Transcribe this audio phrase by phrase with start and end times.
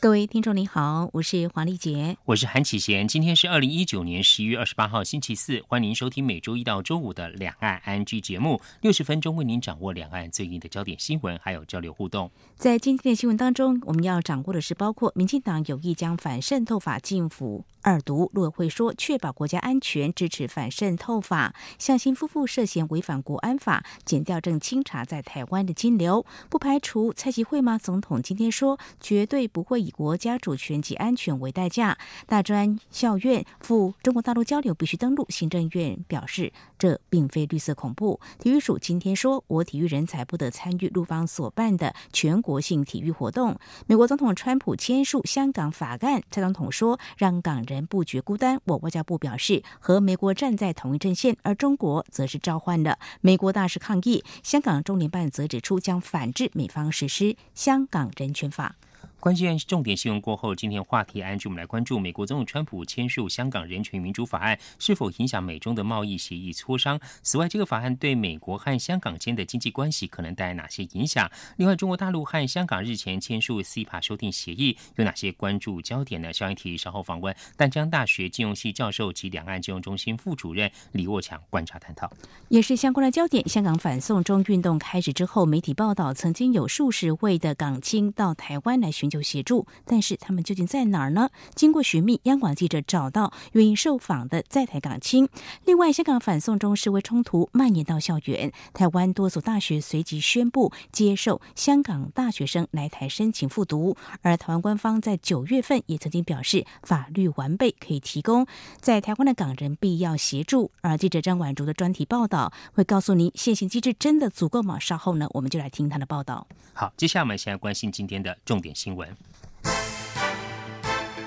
[0.00, 3.08] 各位听众您好，我是黄丽杰，我是韩启贤。
[3.08, 12.30] 今天是二零一九年十一月二十八号星期四，欢迎您收听每周一到周五的两岸 ING 节目，六十分钟为您掌握两岸最近的焦点新闻，还有交流互动。
[12.54, 21.56] 在今天的新闻当中，我们要掌握的是包括民进党有意将反渗透法进府二读，陆委会说确保国家安全，支持反渗透法。
[21.76, 27.76] 向新夫妇涉嫌违反国安法，检调正清查在台湾的金流，不排除蔡其惠吗？
[27.76, 29.87] 总统今天说绝对不会。
[29.88, 31.96] 以国家主权及安全为代价，
[32.26, 35.26] 大专校院赴中国大陆交流必须登陆。
[35.30, 38.20] 行政院表示，这并非绿色恐怖。
[38.38, 43.58] 体育署今天说，我体育人才不得参与陆方所办的全国性体育活动。
[43.86, 48.60] 美国总统川普签署香港法案，蔡总统说让港人不觉孤单。
[48.64, 54.22] 我外交部表示和美国站在同一阵线，而中国则是召唤了美国大使抗议。
[54.42, 58.76] 香港中联办则指出将反制美方实施香港人权法。
[59.20, 66.98] 关键重点新闻过后，今天话题安居，我们来关注美国总统川普签署香港人权民主法案是否影响美中的贸易协议磋商。
[67.24, 71.28] 此外，这个法案对美国和香港间的经济关系可能带来哪些影响？
[71.56, 76.32] 另外，中国大陆和香港日前签署 CPA 修订协议，有哪些关注焦点呢？
[76.32, 82.08] 相关题稍后访问淡江大学金融系教授及两岸金融中心副主任李沃强观察探讨。
[82.50, 83.46] 也是相关的焦点。
[83.48, 89.07] 香港反送中运动开始之后，媒体报道曾经有数十位的港青到台湾来寻。
[89.08, 91.30] 就协助，但是他们究竟在哪儿呢？
[91.54, 95.28] 经过寻觅，央广记者找到愿意受访的在台港青。
[95.64, 103.96] 另外，香港反送中示威冲突蔓延到校园，台湾多所大学随即宣布接受香港大学生来台申请复读。
[104.22, 108.46] 而台湾官方在九月份也曾经表示，法律完备，可以提供
[108.80, 110.70] 在台湾的港人必要协助。
[110.80, 114.78] 而记者张婉竹的专题报道会告诉您，现行机制真的足够吗？
[114.78, 116.46] 稍后呢，我们就来听他的报道。
[116.72, 118.97] 好，接下来我们先来关心今天的重点新闻。
[118.98, 119.08] 文，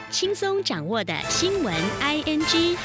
[0.10, 2.78] 轻松掌握的新闻 I N G。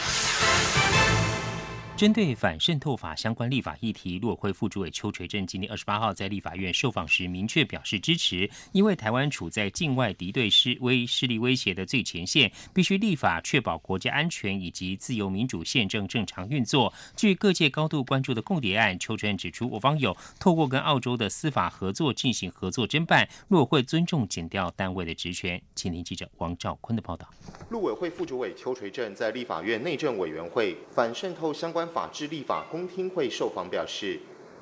[1.96, 8.50] 针对反渗透法相关立法议题，陆委会副主委邱垂正今天二十八号在立法院受访时，明确表示支持。
[8.72, 16.92] 因为台湾处在境外敌对势威势力威胁的最前线，必须立法确保国家安全以及自由民主宪政正常运作。
[17.16, 25.58] 据各界高度关注的共谍案，邱垂正指出，我方有透过跟澳洲的司法合作进行合作侦办，陆委会尊重检调单位的职权。
[25.74, 27.26] 请您记者王兆坤的报道。
[27.70, 31.85] 陆委会副主委邱垂正在立法院内政委员会反渗透相关。
[31.88, 34.20] 法制立法公听会受访表示，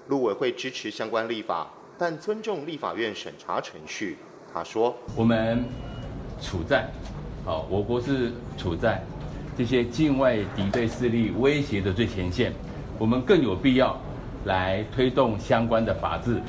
[0.08, 1.68] 陆委会支持相关立法，
[1.98, 4.18] 但尊重立法院审查程序。
[4.52, 5.64] 他说：“我们
[6.40, 6.88] 处在，
[7.44, 9.02] 好，我国是处在
[9.56, 12.52] 这些境外敌对势力威胁的最前线，
[12.98, 13.98] 我们更有必要
[14.44, 16.40] 来推动相关的法制，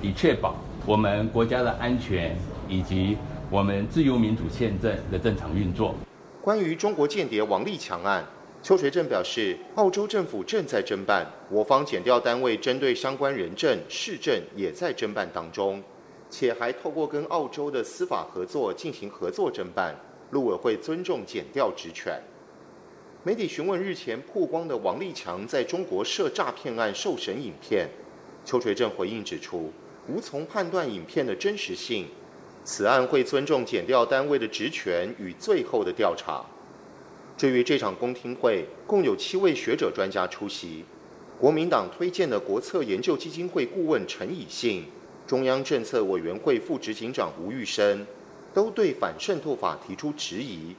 [0.00, 2.36] 以确保我们国家的安全
[2.68, 3.16] 以及
[3.50, 5.94] 我们自由民主宪政的正常运作。”
[6.40, 8.24] 关于中国间谍王立强案。
[8.64, 15.82] 邱垂正表示，澳洲政府正在侦办，我方检调单位针对相关人证、市政也在侦办当中，
[16.30, 19.94] 且还透过跟澳洲的司法合作进行合作侦办。
[20.30, 22.18] 陆委会尊重检调职权。
[23.22, 27.86] 媒体询问日前曝光的王立强在中国涉诈骗案受审影片，
[28.46, 29.70] 邱垂正回应指出，
[30.08, 32.06] 无从判断影片的真实性，
[32.64, 36.42] 此案会尊重检调单位的职权与最后的调查。
[37.36, 40.84] 至于这场公听会，共有七位学者专家出席。
[41.40, 44.84] 国民党推荐的国策研究基金会顾问陈以信、
[45.26, 48.06] 中央政策委员会副执行长吴玉生，
[48.54, 50.76] 都对反渗透法提出质疑。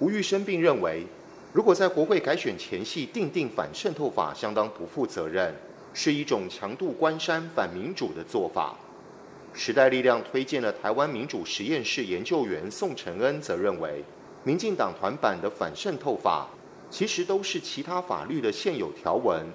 [0.00, 1.06] 吴玉生并认为，
[1.52, 5.54] 如果在国会改选前夕定定反渗透法，相当不负责任，
[5.94, 8.76] 是一种强渡关山反民主的做法。
[9.54, 14.02] 时代力量推荐的台湾民主实验室研究员宋承恩则认为。
[14.44, 16.48] 民进党团版的反渗透法，
[16.90, 19.46] 其实都是其他法律的现有条文，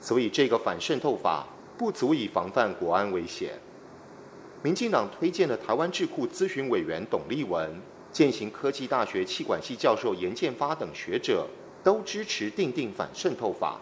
[0.00, 1.46] 所以这个反渗透法
[1.76, 3.52] 不足以防范国安危险。
[4.62, 7.78] 民进党推荐的台湾智库咨询委员董立文、
[8.10, 11.46] 建行科技大学气管系教授严建发等学者
[11.84, 13.78] 都支持订定反渗透法。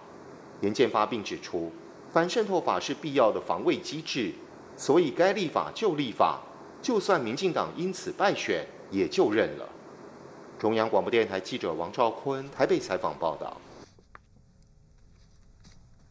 [0.63, 1.71] 严建发并指出，
[2.13, 4.33] 反渗透法是必要的防卫机制，
[4.77, 6.41] 所以该立法就立法，
[6.83, 9.69] 就算民进党因此败选，也就认了。
[10.61, 13.57] 中央广播电台记者王兆坤台北采访报道。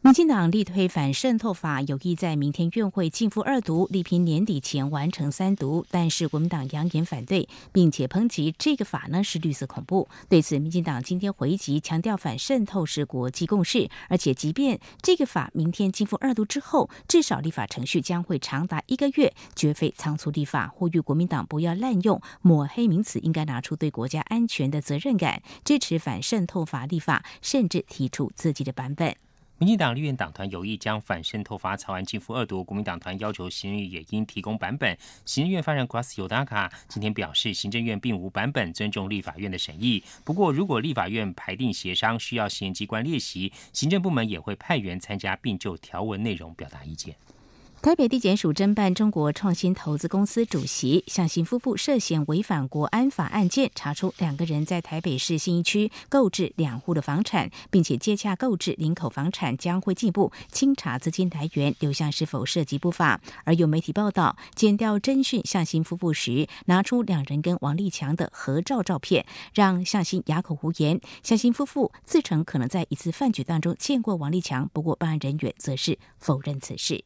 [0.01, 5.85] 民进党力推反渗透法，有意在明天院会进赴二读，力拼年底前完成三读。
[5.91, 10.07] 但是国民党扬言反对，并且抨击这个法呢是绿色恐怖。
[10.29, 20.71] 对此，民进党今天回击，强调反渗透是国际共识，而且即便这个法明天进赴二读之后，至少立法程序将会长达一个月，绝非仓促立法。
[20.73, 29.13] 呼吁国民党不要滥用抹黑名词，应该拿出对国家安全的责任感，支持反渗透法立法，甚至提出自己的版本。
[29.59, 34.97] 民进党立院党团有意将反渗透法草案进覆二读，国民党团要求行政院也应提供版本。
[35.25, 40.01] 行政院发言人 Grass Yodaka 今天表示，行政院并无版本，尊重立法院的审议。
[40.23, 47.13] 不过，如果立法院排定协商需要行政机关列席，行政部门也会派员参加，并就条文内容表达意见。
[47.81, 63.21] 台北地检署侦办中国创新投资公司主席向新夫妇涉嫌违反国安法案件，查出两个人在台北市信义区购置两户的房产，并且接洽购置林口房产，将会进一步清查资金来源，流向是否涉及不法。
[63.45, 70.99] 而有媒体报道，检调侦讯向新夫妇时，拿出两人跟王立强的合照照片，让向新哑口无言。
[71.23, 77.05] 向新夫妇自称可能在一次饭局当中见过王立强，不过办案人员则是否认此事。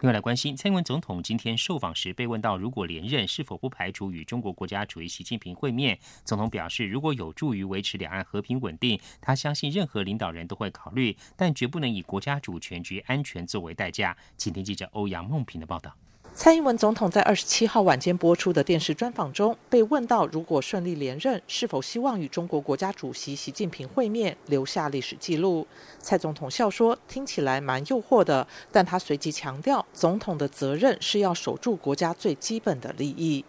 [0.00, 5.98] 另外来关心，蔡英文总统今天受访时被问到，如果连任，是否不排除与中国国家主席习近平会面？
[6.24, 14.14] 总统表示，如果有助于维持两岸和平稳定，他相信任何领导人都会考虑，但绝不能以国家主权及安全作为代价。
[14.36, 15.96] 请听记者欧阳梦平的报道。
[16.36, 25.64] 蔡英文总统在二十七号晚间播出的电视专访中，被问到如果顺利连任，是否希望与中国国家主席习近平会面，留下历史记录？
[26.00, 33.44] 蔡总统笑说：“听起来蛮诱惑的。”但他随即强调，总统的责任是要守住国家最基本的利益。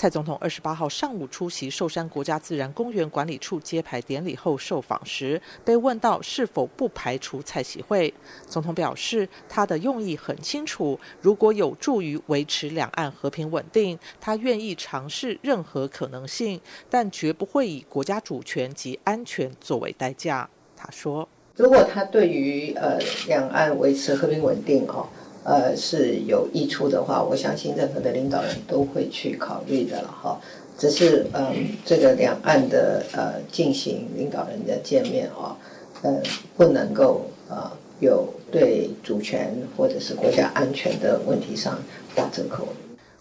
[0.00, 8.14] 蔡总统二十八号上午出席寿山国家自然公园管理处揭牌典礼后受访时，被问到是否不排除蔡喜会，
[8.46, 16.58] 总统表示他的用意很清楚，如果有助于维持两岸和平稳定，他愿意尝试任何可能性，
[16.88, 20.48] 但绝不会以国家主权及安全作为代价。
[20.74, 25.06] 他说：“如果他对于呃两岸维持和平稳定哦。”
[25.42, 30.40] 呃，是有益处的话，我相信任何的领导人都会去考虑的了哈。
[30.78, 31.54] 只是嗯，
[31.84, 35.56] 这个两岸的呃进行领导人的见面哦，
[36.02, 36.22] 嗯，
[36.56, 37.70] 不能够呃
[38.00, 41.78] 有对主权或者是国家安全的问题上
[42.14, 42.66] 打折扣。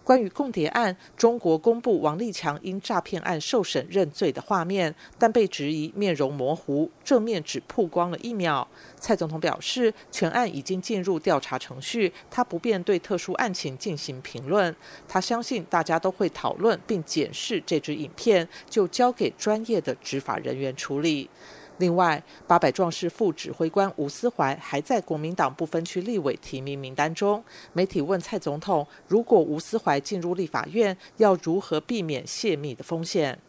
[0.09, 8.67] 关于共谍案，中国公布王立强因诈骗案受审认罪的画面，但被质疑面容模糊，正面只曝光了一秒。
[8.99, 14.75] 蔡总统表示，全案已经进入调查程序，他不便对特殊案情进行评论。
[15.07, 21.29] 他相信大家都会讨论并检视这支影片，就交给专业的执法人员处理。
[21.79, 27.43] 另外，八百壮士副指挥官吴思怀还在国民党不分区立委提名名单中。
[27.73, 33.39] 媒体问蔡总统，如果吴思怀进入立法院，要如何避免泄密的风险？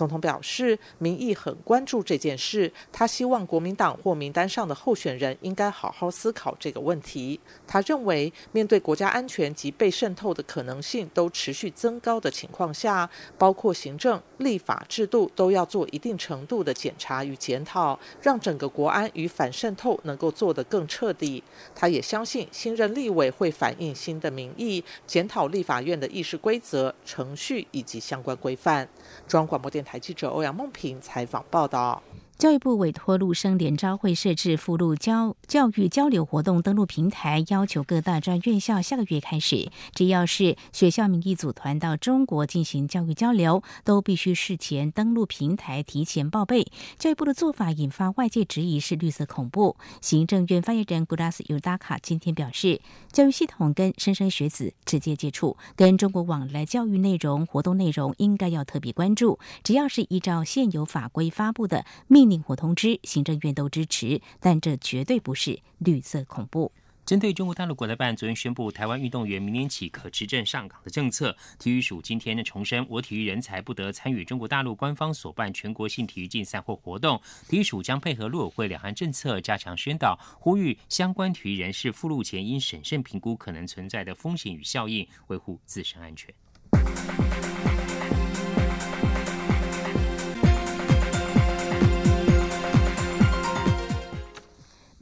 [0.00, 2.72] 总统表示，民意很关注这件事。
[2.90, 7.38] 他希望国民党或名单上的候选人应该好好思考这个问题。
[7.66, 21.44] 他认为，面对国家安全及被渗透的可能性都持续增高的情况下，包括行政、立法制度都要做一定程度的检查与检讨，让整个国安与反渗透能够做得更彻底。
[21.74, 28.88] 他也相信，新任立委会反映新的民意，检讨立法院的议事规则、程序以及相关规范。
[29.28, 29.89] 中央广播电台。
[29.90, 32.00] 台记者欧阳梦平采访报道。
[32.38, 46.72] 教育部委托陆生联招会设置附录教教育交流活动登录平台，要求各大专院校下个月开始，只要是学校名义组团到中国进行教育交流，都必须事前登录平台，提前报备。
[46.96, 49.76] 教育部的做法引发外界质疑是绿色恐怖。
[50.00, 52.80] 行政院发言人 Gudas Udaka 今天表示，
[53.12, 59.38] 教育系统跟莘莘学子直接接触，跟中国往来教育内容、活动内容应该要特别关注。
[59.62, 62.30] 只要是依照现有法规发布的命。
[62.30, 66.70] 令或通知，行政院都支持，但这绝对不是绿色恐怖。
[67.10, 77.20] 针对中国大陆国台办昨天宣布台湾运动员明年起可持证上岗的政策，体育署今天的重申，我体育人才不得参与中国大陆官方所办全国性体育竞赛或活动。
[77.48, 86.32] 体育署将配合陆委会两岸政策，加强宣导，呼吁相关体育人士赴陆前应审慎评估可能存在的风险与效应，维护自身安全。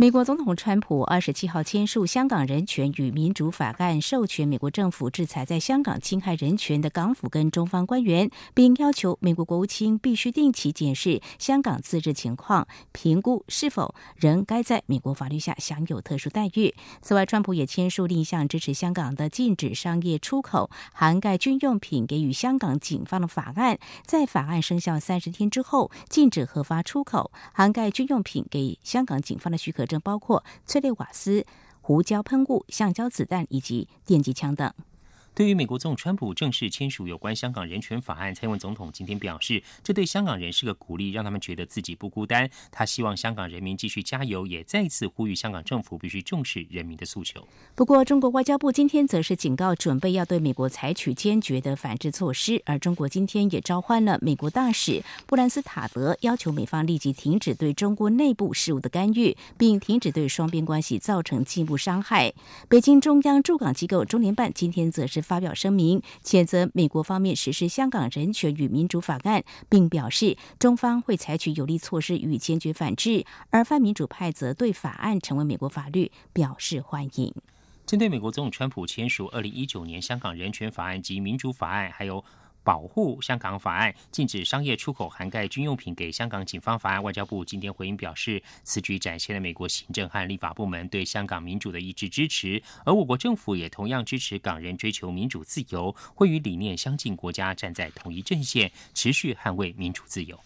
[0.00, 16.72] 美国总统川普二十七号签署《香港人权与民主法案》，授权美国政府制裁在香港侵害人权的港府跟中方官员，并要求美国国务卿必须定期检视香港自治情况，评估是否仍该在美国法律下享有特殊待遇。
[17.02, 23.76] 此外，川普也签署另一项支持香港的禁止商业出口涵盖军用品给予香港警方的法案，
[24.06, 29.87] 在法案生效三十天之后，禁止核发出口涵盖军用品给香港警方的许可。
[29.88, 31.44] 正包括催泪瓦斯、
[31.80, 34.72] 胡椒喷雾、橡胶子弹以及电击枪等。
[35.38, 42.50] 对于美国总统川普正式签署有关香港人权法案，蔡英文总统今天表示，这对香港人是个鼓励，让他们觉得自己不孤单。
[42.72, 47.46] 他希望香港人民继续加油，也再次呼吁香港政府必须重视人民的诉求。
[47.76, 52.60] 不过，中国外交部今天则是警告，准备要对美国采取坚决的反制措施。
[52.66, 62.34] 而中国今天也召唤了美国大使布兰斯塔德，要求美方立即停止对中国内部事务的干预，并停止对双边关系造成进一步伤害。
[62.68, 65.22] 北京中央驻港机构中联办今天则是。
[65.28, 73.26] 发表声明，谴责美国方面实施《香港人权与民主法案》，并表示中方会采取有力措施与坚决反制。
[73.50, 77.34] 而泛民主派则对法案成为美国法律表示欢迎。
[77.84, 82.24] 针对美国总统川普签署二零一九年《香港人权法案》及《民主法案》，还有。
[82.62, 100.38] 保护香港法案禁止商业出口涵盖军用品给香港警方法案，外交部今天回应表示，此举展现了美国行政和立法部门对香港民主的一致支持，而我国政府也同样支持港人追求民主自由，会与理念相近国家站在同一阵线，持续捍卫民主自由。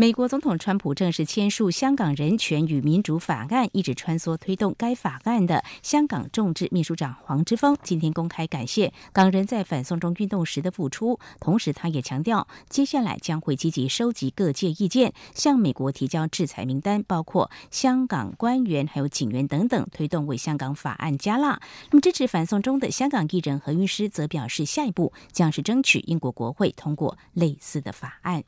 [0.00, 21.60] 美国总统川普正式签署《香港人权与民主法案》，一直穿梭推动该法案的香港众志秘书长黄之锋今天公开感谢港人在反送中运动时的付出，同时他也强调，接下来将会积极收集各界意见，向美国提交制裁名单，包括香港官员还有警员等等，推动为香港法案加辣。
[21.90, 28.44] 那么，支持反送中的香港艺人何韵诗则表示，下一步将是争取英国国会通过类似的法案。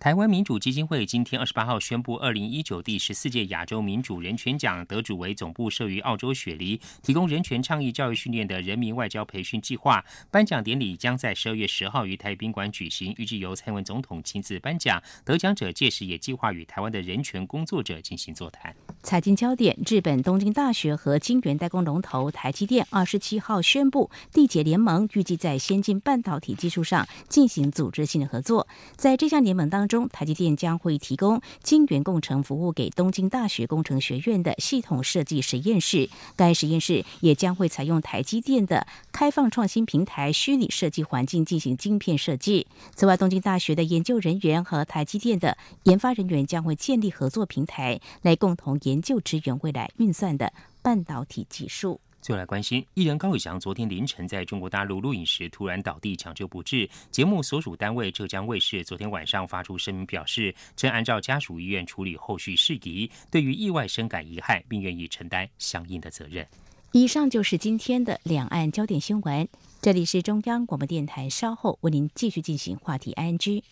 [0.00, 10.04] 台湾民主基金会今天二十八号宣布，二零一九第十四届亚洲民主人权奖得主为总部设于澳洲雪梨、提供人权倡议教育训练的人民外交培训计划。
[10.30, 15.02] 颁奖典礼将在十二月十号于台宾馆举行，预计由蔡文总统亲自颁奖。
[15.24, 18.72] 得奖者届时也计划与台湾的人权工作者进行座谈。
[19.02, 28.68] 财经焦点：日本东京大学和晶圆代工龙头台积电二十七号宣布缔结联盟，预计在先进半导体技术上进行组织性的合作。
[28.94, 36.08] 在这项联盟当中，台积电将会提供晶圆工程服务给东京大学工程学院的系统设计实验室。
[36.36, 42.66] 该实验室也将会采用台积电的开放创新平台虚拟设计环境进行晶片设计。
[42.94, 50.52] 此外，东京大学的研究人员和台积电的研发人员将会建立合作平台，来共同研究支援未来运算的
[50.82, 52.00] 半导体技术。
[52.28, 66.46] 就来关心，艺人高伟翔昨天凌晨在中国大陆录影时突然倒地抢救不治，节目所属单位浙江卫视昨天晚上发出声明表示，正按照家属意愿处理后续事宜，对于意外深感遗憾，并愿意承担相应的责任。
[66.92, 69.48] 以上就是今天的两岸焦点新闻，
[69.80, 73.62] 这里是中央广播电台，稍后为您继续进行话题 ING。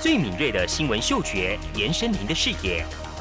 [0.00, 2.84] 最敏锐的新闻嗅觉，延伸您的视野，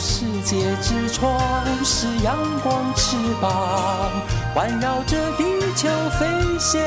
[0.00, 1.38] 世界之窗；
[1.84, 4.10] 是阳光，翅膀
[4.54, 5.44] 环绕着地
[5.76, 5.88] 球
[6.18, 6.26] 飞
[6.58, 6.80] 翔。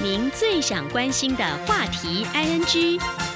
[0.00, 3.27] 您最想关心的话题，ING。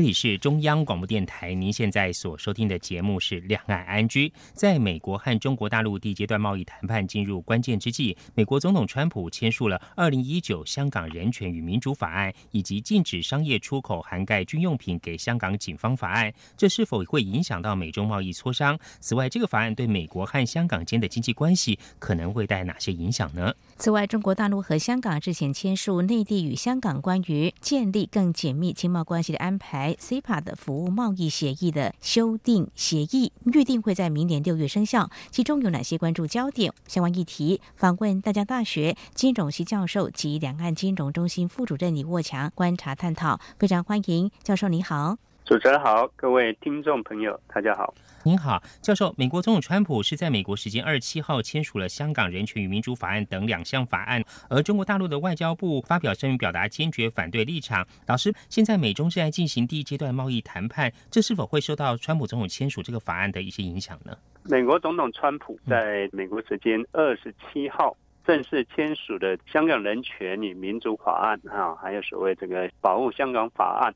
[0.00, 4.26] 这里是中央广播电台，您现在所收听的节目是《两岸安居》。
[4.54, 16.32] 在美国和中国大陆第一阶段贸易谈判进入关键之际，美国总统川普签署了《二零一九香港人权与民主法案》以及禁止商业出口涵盖军用品给香港警方法案。
[16.56, 18.78] 这是否会影响到美中贸易磋商？
[19.00, 23.54] 此外，这个法案对美国和香港间的经济关系可能会带哪些影响呢？
[23.76, 29.89] 此外，中国大陆和香港之前签署内地与香港关于建立更紧密经贸关系的安排。
[29.94, 36.72] CPA 的服务贸易协议的修订协议预定会在明年六月生效，其中有哪些关注焦点？
[36.86, 45.29] 相关议题访问大江大学金融系教授及两岸金融中心副主任李沃强观察探讨，非常欢迎教授，你好。
[45.50, 47.92] 主持人好，各位听众朋友，大家好。
[48.22, 49.12] 您好，教授。
[49.18, 57.84] 美国总统川普是在美国时间二十七号签署了《香港人权与民主法案》等两项法案，而中国大陆的外交部发表声明，表达坚决反对立场。
[58.06, 64.16] 老师，现在美中正在进行第一阶段贸易谈判，这是否会受到川普总统签署这个法案的一些影响呢？
[64.44, 73.92] 美国总统川普在美国时间二十七号正式签署的《香港人权与民主法案》啊，还有所谓这个保护香港法案。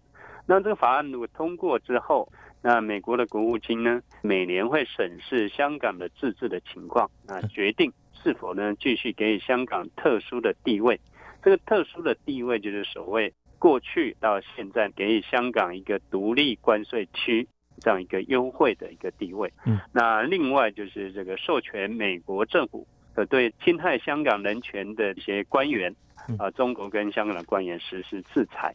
[0.46, 2.30] 那这个法案如果通过之后，
[2.62, 11.00] 那美国的国务卿呢，每年会审视香港的自治的情况，啊，决定是否呢继续给予香港特殊的地位。
[11.42, 17.46] 这个特殊的地位就是所谓过去到现在给予香港一个独立关税区
[17.80, 19.52] 这样一个优惠的一个地位。
[19.66, 25.94] 嗯，那另外就是这个授权美国政府可对侵害香港人权的一些官员。
[26.38, 28.74] 啊，中国跟香港的官员实施制裁。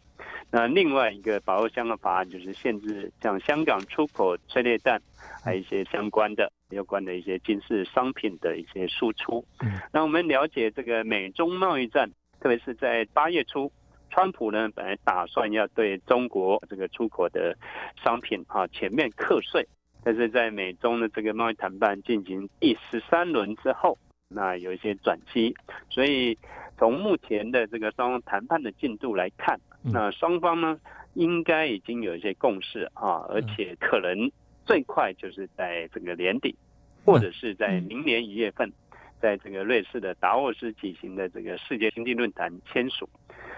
[0.51, 5.01] 那另外一个保护香港法案就是限制像香港出口催泪弹，
[5.43, 9.43] 还有一些相关的有关的一些军事商品的一些输出。
[9.91, 13.71] 那我们了解这个美中贸易战，特别是在八月初，
[14.09, 17.55] 川普呢本来打算要对中国这个出口的
[18.03, 19.67] 商品啊全面课税，
[20.03, 23.97] 但是在美中的这个贸易谈判进行第十三轮之后。
[24.31, 25.55] 那有一些转机，
[25.89, 26.37] 所以
[26.79, 30.79] 从目前的这个双方谈判的进度来看，那双方呢
[31.13, 34.31] 应该已经有一些共识啊，而且可能
[34.65, 36.55] 最快就是在这个年底，
[37.03, 38.71] 或者是在明年一月份，
[39.19, 43.09] 在这个瑞士的达沃斯举行的这个世界经济论坛签署。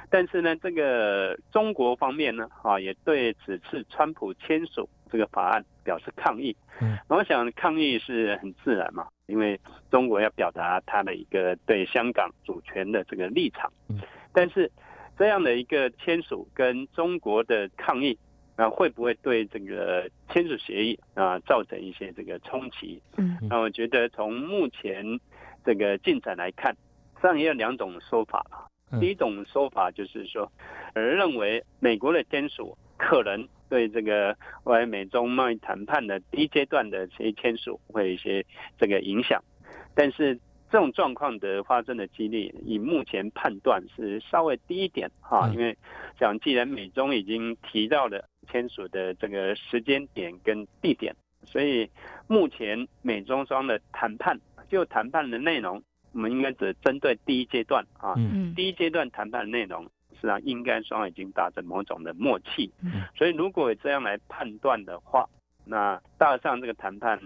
[0.09, 6.55] 但是呢，这个中国方面呢，啊，也对此次川普签署这个法案表示抗议。
[6.81, 9.07] 嗯，我想抗议是很自然嘛。
[9.31, 9.57] 因为
[9.89, 13.71] 中国要表达他的一个对香港主权的这个立场，
[14.33, 14.69] 但是
[15.17, 18.17] 这样的一个签署跟中国的抗议
[18.57, 23.01] 啊，会不会对这个签署协议啊造成一些这个冲击？
[23.17, 25.03] 嗯，那我觉得从目前
[25.63, 26.73] 这个进展来看，
[27.15, 28.67] 实际上也有两种说法啊。
[28.99, 30.51] 第一种说法就是说，
[30.93, 33.47] 认为美国的签署可能。
[33.71, 38.45] 对这个外美中贸易谈判的第一阶段的协议签署会有一些
[38.77, 39.41] 这个影响，
[39.95, 40.35] 但是
[40.69, 45.77] 这种状况的发生的几率，以目前判断是稍微低一点哈，因为
[46.19, 51.89] 讲既然美中已经提到了签署的这个时间点跟地点，所以
[52.27, 55.81] 目前美中双的谈判就谈判的内容，
[56.11, 58.15] 我们应该只针对第一阶段啊，
[58.53, 59.89] 第一阶段谈判的内容。
[60.21, 62.71] 实际上应该双方已经达成某种的默契，
[63.17, 65.27] 所以如果这样来判断的话，
[65.65, 67.19] 那大致上这个谈判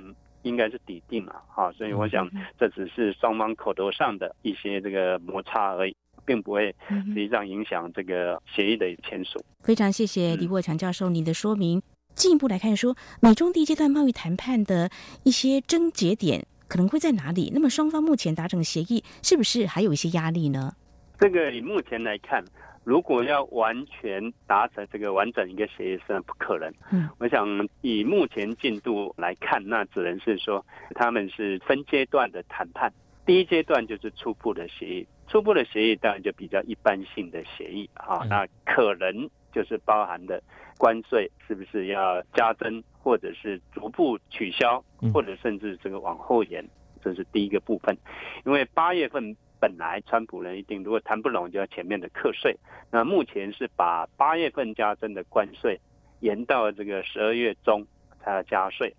[0.43, 1.69] 应该是抵定了哈。
[1.73, 9.43] 所以我想这只是双方口头上的一些这个摩擦而已，并不会实际上影响这个协议的签署。
[9.59, 11.81] 非常谢谢李沃强教授您的说明。
[12.13, 14.89] 进一步来看，说美中第一阶段贸易谈判的
[15.23, 17.51] 一些症结点可能会在哪里？
[17.53, 20.73] 那么双方目前达成协议，是不是还有一些压力呢？
[21.19, 22.41] 这个以目前来看。
[22.85, 26.71] 如果要完全达成这个完整一个协议是不可能。
[26.91, 32.93] 嗯，我想以目前进度来看，那只能是说他们是分阶段的谈判。
[33.25, 38.23] 第一阶段就是初步的协议，初步的协议当然就比较一般性的协议啊。
[38.29, 40.39] 那可能就是包含的
[40.77, 44.79] 关税是不是要加增，或者是逐步取消，
[45.11, 46.63] 或者甚至这个往后延，
[47.03, 47.97] 这是第一个部分。
[48.45, 49.35] 因为八月份。
[49.65, 52.55] 本来川普人一定如果谈不拢，就要前面的课税。
[52.91, 55.79] 那目前是把八月份加征的关税
[56.19, 57.83] 延到这个十二月中
[58.23, 58.95] 才要加税。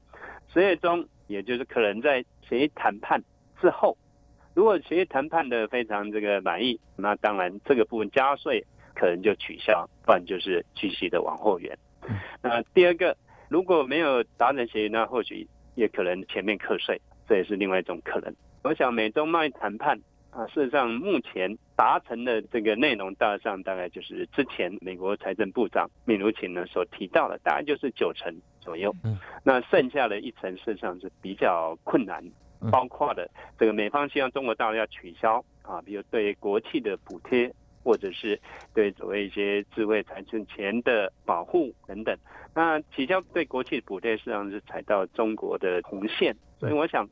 [0.53, 3.23] 十月中，也就是可能在协议谈判
[3.61, 3.97] 之后，
[4.55, 8.61] 如果协议谈判的非常这个满意，那当然这个部分加税
[8.93, 11.79] 可能就取消，不然就是继续的往后延。
[12.43, 13.17] 那第二个，
[13.49, 18.35] 如果没有达成协议，那或许也可能前面课税，这也是另外一种可能。
[18.65, 19.97] 我想美中贸易谈判。
[20.37, 28.95] 啊，事实上目前达成的这个内容，大致上大概就是之前美国财政部长米卢琴呢所提到的，大概就是九成左右。
[29.03, 32.23] 嗯，那剩下的一层事实上是比较困难，
[32.71, 33.27] 包括的
[33.59, 37.51] 这个美方希望中国大陆要取消啊，比如对国企的补贴，
[37.83, 38.39] 或者是
[38.75, 42.15] 对所谓一些智慧财产权的保护等等。
[42.55, 47.09] 那取消对国企补贴，实际上是踩到中国的红线，所以我想。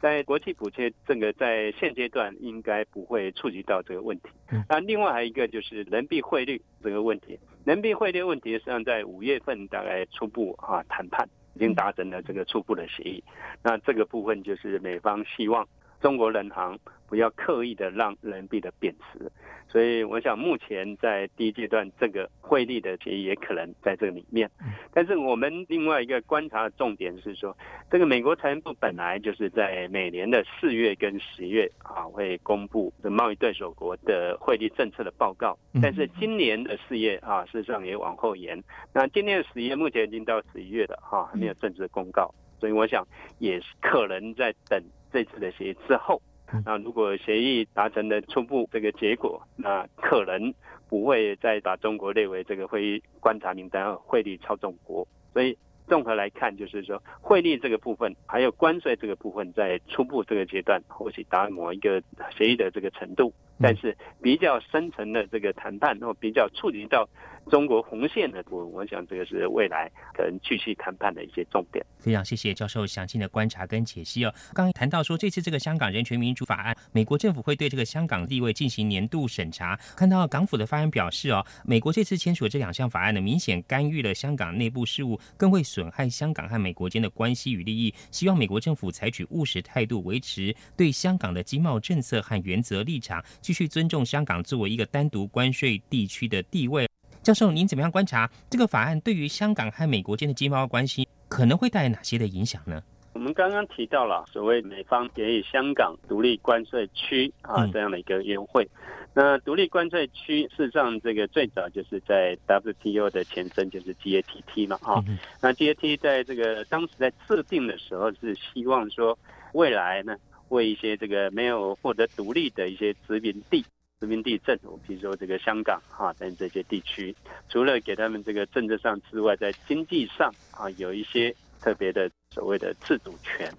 [0.00, 4.28] 在国际补贴这个在现阶段应该不会触及到这个问题。
[4.68, 13.22] 那另外还有一个就是人民币汇率这个问题，人民币汇率问题实际上在五月份大概初步啊谈判已经达成了这个初步的协议。
[13.62, 15.66] 那这个部分就是美方希望
[16.00, 16.78] 中国人行
[17.08, 19.30] 不要刻意的让人民币的贬值。
[19.68, 24.48] 所以我想，目前在第一阶段，这个汇率的协议也可能在这里面。
[24.94, 27.54] 但是我们另外一个观察的重点是说，
[27.90, 35.58] 这个美国财政部本来就是在每年的四月跟十月啊，会公布的贸易对手国的汇率政策的报告。
[35.82, 38.62] 但是今年的四月啊，事实上也往后延。
[38.94, 42.32] 那今年的十月目前已经到十一月了哈，还没有正式公告。
[42.58, 43.06] 所以我想，
[43.38, 44.82] 也是可能在等
[45.16, 46.20] 这次的协议之后。
[46.66, 50.52] 那如果协议达成的初步这个结果，那可能
[50.90, 55.56] 不会再把中国列为这个会议观察名单汇率操纵国，所以
[55.88, 62.00] 综合来看，就是说汇率这个部分，还有关税这个部分，在初步这个阶段或许达某一个
[62.36, 67.08] 协议的这个程度，但是比较深层的这个谈判，或比较触及到。
[67.50, 71.84] 中国红线的我我想这个是未来可能继续谈判的一些重点。
[71.98, 74.34] 非常谢谢教授详细的观察跟解析哦。
[74.52, 79.78] 刚刚谈到说，这次这个香港人权民主法案，美国政府会对这个香港地位进行年度审查。
[79.96, 87.94] 看到港府的发言表示哦，美国这次签署这两项法案呢，明显干预了香港内部事务，更会损害香港和美国间的关系与利益。
[88.10, 96.88] 希望美国政府采取务实态度，维持对香港的经贸政策和原则立场，继续尊重香港作为一个单独关税地区的地位。
[97.26, 102.80] 教授，您怎么样观察这个法案对于香港和美国间的经贸关系可能会带来哪些的影响呢？
[103.14, 108.68] 我们刚刚提到了所谓美方给予香港独立关税区啊这样的一个优惠。
[109.12, 115.02] 那独立关税区事实上这个最早就是在 WTO 的前身就是 GATT 嘛啊。
[115.42, 119.18] 那 GATT 在这个当时在制定的时候是希望说
[119.52, 120.14] 未来呢
[120.50, 123.64] 为一些这个没有获得独立的一些殖民地。
[123.98, 127.14] 殖民地政府，比如说这个香港哈等这些地区，
[127.48, 133.50] 除了给他们这个政治上之外，在经济上啊有一些特别的所谓的自主权，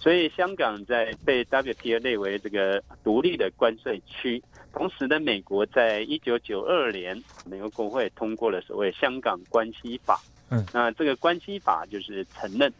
[0.00, 4.42] 所以香港在被 WTO 列为这个独立的关税区。
[4.72, 10.16] 同时呢，美国在一九九二年，美国国会通过了所谓《香港关系法》。
[10.48, 12.72] 嗯，那这个关系法就是承认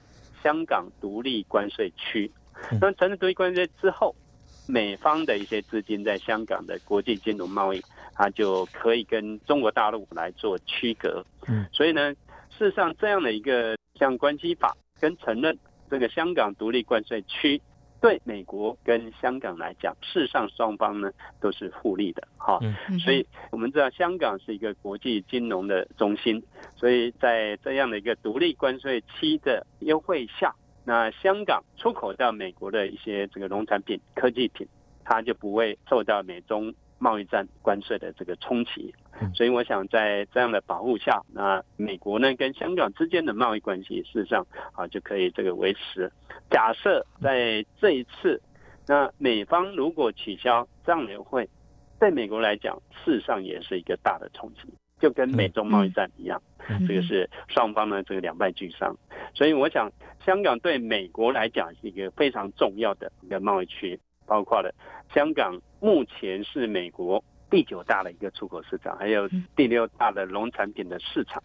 [0.43, 2.31] 香港独立关税区。
[2.81, 4.15] 那承认独立关税之后。
[4.67, 7.83] 美方的一些资金在香港的国际金融贸易，
[8.15, 11.25] 它就可以跟中国大陆来做区隔。
[11.47, 12.15] 嗯，所以呢，
[12.51, 15.59] 事实上这样的一个像关系法跟承认
[15.91, 17.61] 这个香港独立关税区，
[18.01, 22.27] 对美国跟香港来讲，事实上双方呢都是互利的。
[22.39, 26.43] 哈，嗯所以我们知道香港是一个国际金融的中心，
[26.75, 30.55] 所以在这样的一个独立关税期的优惠下。
[30.85, 34.67] 那香港出口到美国的一些这个农产品、科技品，
[35.05, 38.95] 它就不会受到美中贸易战关税的这个冲击。
[39.35, 46.11] 所以我想在这样的保护下，那美国呢跟香港之间的贸易关系事实上啊就可以这个维持。
[46.51, 48.41] 假设在这一次，
[48.87, 51.49] 那美方如果取消这样的会，
[51.99, 54.63] 对美国来讲事实上也是一个大的冲击。
[55.05, 56.41] 就跟美中贸易战一样，
[56.89, 58.97] 这个是双方呢这个两败俱伤，
[59.35, 59.93] 所以我想
[60.25, 64.75] 香港对美国来讲是一个非常重要的一个贸易区，包括了
[65.13, 71.43] 香港目前是美国第九大的一个出口市场，还有第六大的农产品的市场，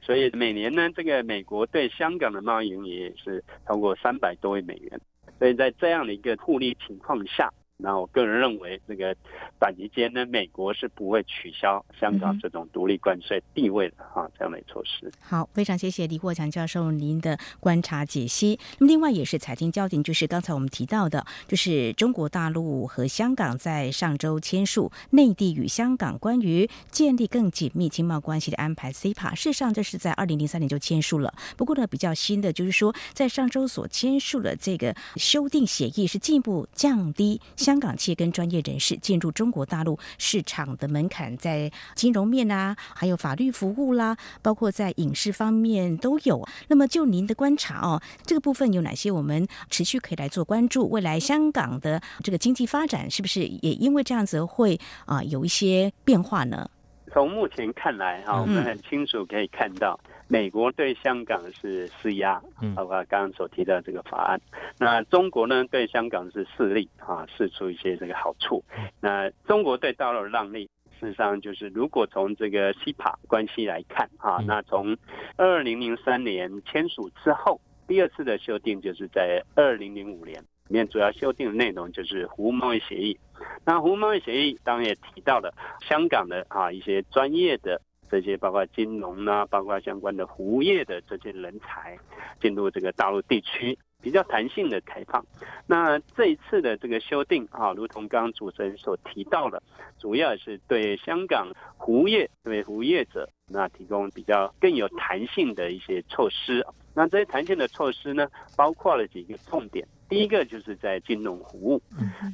[0.00, 5.00] 所以每年呢这个美国对香港的贸易盈余是超过三百多亿美元，
[5.40, 7.52] 所以在这样的一个互利情况下。
[7.82, 9.14] 那我个人认为，这个
[9.58, 15.10] 短期间呢，美国是不会取消香港这种独立关税地位的哈，这样的措施。
[15.20, 18.58] 好，非常谢谢李国强教授您的观察解析。
[18.78, 29.34] 那么，另外也是财经焦点，就是刚才我们提到的，就是中国大陆和香港在上周签署内地与香港关于建立更紧密经贸关系的安排 （CPA）。
[29.34, 31.32] 事实上，这是在二零零三年就签署了。
[31.56, 37.40] 不过呢，比较新的就是说，在上周所签署的这个修订协议是进一步降低
[37.70, 37.80] 香。
[37.80, 46.46] 港企业跟专业人士进入中国大陆市场的门槛，在金融面啊，还有法律服务啦，包括在影视方面都有。
[46.68, 50.86] 那么就您的观察哦，这个部分有哪些我们持续可以来做关注？
[50.90, 56.68] 未来香港的这个经济发展是不是也因为这样子会啊有一些变化呢？
[57.12, 59.98] 从目前看来，哈，我们很清楚可以看到，
[60.30, 62.40] 美国对香港是施压，
[62.76, 64.40] 包括刚刚所提到这个法案。
[64.78, 68.62] 那中国呢，对香港是势利，啊，试出一些这个好处。
[69.00, 74.96] 那中国对大陆让利，事实上就是如果从这个西帕关系来看，啊，那从
[75.36, 80.40] 二零零三年签署之后，第二次的修订就是在二零零五年。
[80.68, 83.18] 里面主要修订的内容就是服务贸易协议。
[83.64, 91.96] 那服务贸易协议当然也提到了香港的啊一些专业的这些，包括金融啊，包括相关的服务业的这些人才
[92.40, 95.24] 进入这个大陆地区，比较弹性的开放。
[95.66, 99.62] 那这一次的这个修订啊，如同刚刚主持人所提到的，
[99.98, 106.66] 主要是对香港服务业对服务业者那提供比较更有弹性的一些措施。
[106.92, 109.86] 那这些弹性的措施呢，包括了几个重点。
[110.08, 111.80] 第一个就是在金融服务，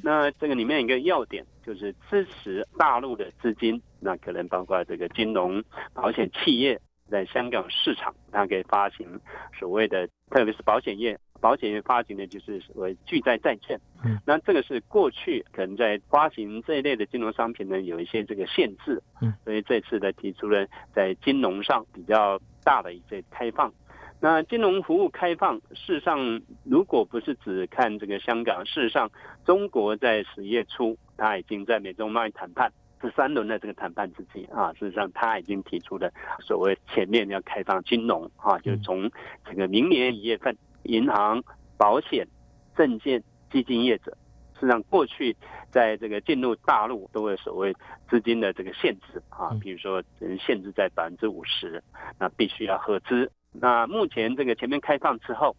[0.03, 6.79] 那这个里面一个要点就是支持大陆的资金，那可能包括这个金融保险企业
[7.09, 9.19] 在香港市场，它可以发行
[9.57, 13.79] 所谓的，特别是保险业，保险业发行的就是所谓巨债债券。
[14.03, 19.01] 嗯那这个是过去可能在发行这一类的金融商品呢，有一些这个限制。
[19.21, 23.73] 嗯所以这次的提出了在金融上比较大的一些开放。
[24.19, 29.11] 那金融服务开放，事实上，如果不是只看这个香港，事实上，
[29.45, 39.09] 中国在十月初，它已经在美中贸易谈判第三轮的这个谈判之际啊，事实上他已经提出了所谓前面要开放金融啊，就是从
[39.45, 41.43] 这个明年一月份，银行、
[41.77, 42.27] 保险、
[42.75, 44.11] 证券、基金业者，
[44.55, 45.35] 事实际上过去
[45.71, 47.75] 在这个进入大陆都有所谓
[48.09, 50.01] 资金的这个限制啊，比如说
[50.39, 51.83] 限制在百分之五十，
[52.17, 53.31] 那必须要合资。
[53.51, 55.55] 那目前这个全面开放之后，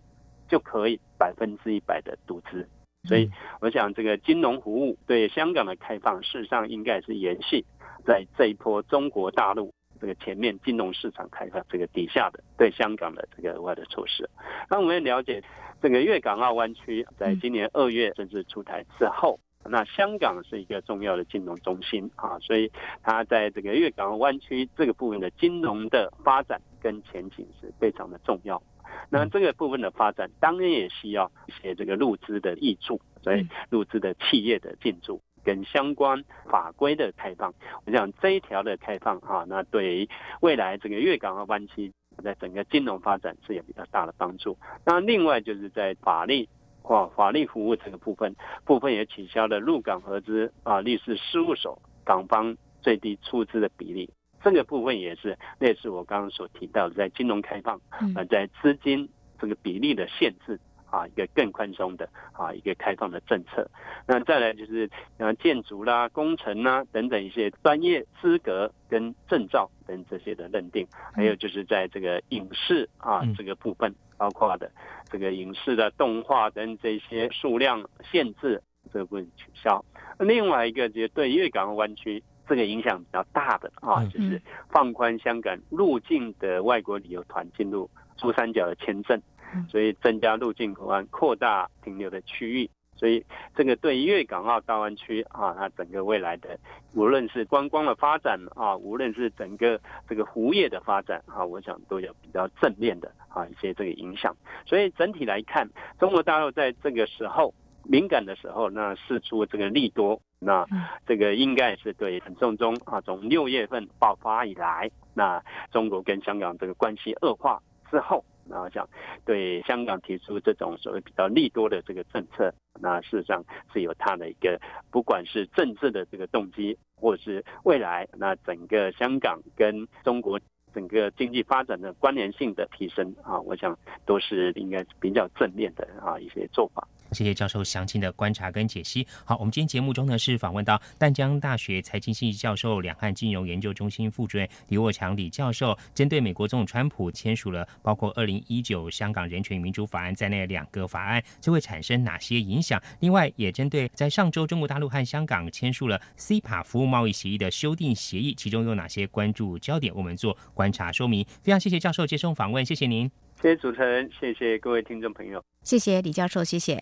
[0.48, 2.68] 就可以百分之一百的独资，
[3.04, 3.30] 所以
[3.60, 7.64] 我想这个金融服务对香港的开放，事实上应该是延续
[8.04, 14.28] 在这一波中国大陆这个前面金融市场开放这个底下的对香港的这个额外的措施。
[14.68, 15.42] 那我们也了解，
[15.80, 19.38] 这个粤港澳湾区在今年二月正式出台之后。
[19.70, 22.70] 那香港是一个重要的金融中心啊，所以
[23.02, 28.62] 它在这个粤港澳湾区这个部分的金融的发展跟前景是非常的重要。
[29.10, 37.52] 那这个部分的发展当然也需要一些这个入资的益助，所以入资的企业的进驻跟相关法规的开放，
[37.86, 40.08] 我想这一条的开放啊，那对于
[40.40, 44.56] 未来整个粤港澳湾区在整个金融发展是有比较大的帮助。
[44.84, 46.48] 那另外就是在法律。
[46.80, 54.08] 或，法律服务这个部分，部分也取消了入港合资啊律师事务所港方最低出资的比例，
[54.42, 60.58] 这个部分也是类似我刚刚所提到的，在金融开放啊，在资金这个比例的限制
[60.90, 63.70] 啊，一个更宽松的啊一个开放的政策。
[64.06, 73.94] 那再来就是呃建筑啦、工程啦等等一些专业资格跟证照等这些的认定，还有就是在这个影视啊这个部分。
[74.18, 74.68] 包括的
[75.12, 78.60] 这个影视的动画等这些数量限制
[78.92, 79.84] 这部分取消。
[80.18, 89.20] 另外一个就是对粤港澳湾区这个影响比较大的啊，就是放宽香港入境的外国旅游团进入珠三角的签证，
[89.68, 92.70] 所以增加入境口岸，扩大停留的区域。
[92.96, 96.58] 所以，这个对粤港澳大湾区啊，它整个未来的，
[96.94, 104.36] 无论是观光的发展啊，无论是整个这个服务业的发展啊，我想都有比较正面的啊一些这个影响。
[104.66, 110.66] 所以整体来看，中国大陆在这个时候敏感的时候，那释出这个利多，那
[111.06, 113.00] 这个应该是对很重中啊。
[113.00, 118.24] 从六月份爆发以来，那中国跟香港这个关系恶化之后。
[118.50, 118.88] 然后讲
[119.26, 124.58] 对香港提出这种所谓比较利多的这个政策，那事实上是有它的一个
[124.90, 130.40] 不管是政治的这个动机，或者是未来那整个香港跟中国
[130.72, 136.88] 整个经济发展的关联性的提升啊，我想都是应该比较正面的啊一些做法。
[137.12, 139.06] 谢谢教授详尽的观察跟解析。
[139.24, 152.80] 好，我们今天节目中呢是访问到淡江大学财经系教授、两岸金融研究中心副主任李沃强李教授，针对美国总统川普签署了包括二零一九香港人权与民主法案在内两个法案，这会产生哪些影响？
[153.00, 159.94] 另外，也针对在上周中国大陆和香港签署了 CPA 服务贸易协议的修订协议，其中有哪些关注焦点？
[159.94, 161.24] 我们做观察说明。
[161.42, 165.42] 非常谢谢教授接受访问，谢谢您，谢谢主持人谢谢各位听众朋友。
[165.62, 166.76] 谢谢李教授谢谢。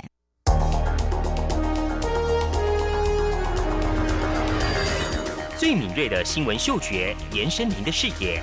[5.59, 8.43] 最敏锐的新闻嗅觉延伸您的视野。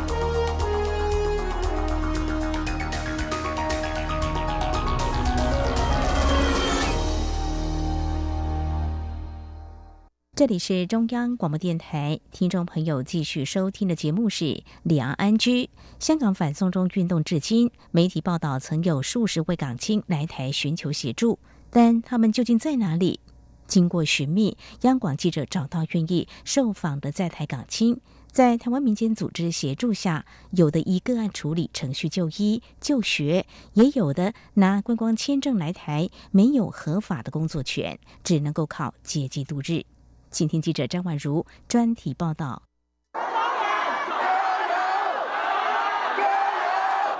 [10.41, 14.45] 这里是中央广播电台，听众朋友继续收听的节目是
[14.81, 15.65] 《两岸安居》。
[15.99, 21.37] 香港反送中运动至今，媒体报道曾有数十位港青来台寻求协助，
[21.69, 23.19] 但他们究竟在哪里？
[23.67, 28.01] 经过寻觅，央广记者找到愿意受访的在台港青，
[28.31, 39.85] 在台湾民间组织协助下，有的以个案处理程序就医就学，也有的拿观光签证来台，没有合法的工作权，只能够靠接济度日。
[40.31, 42.63] 请听记者张婉如专题报道。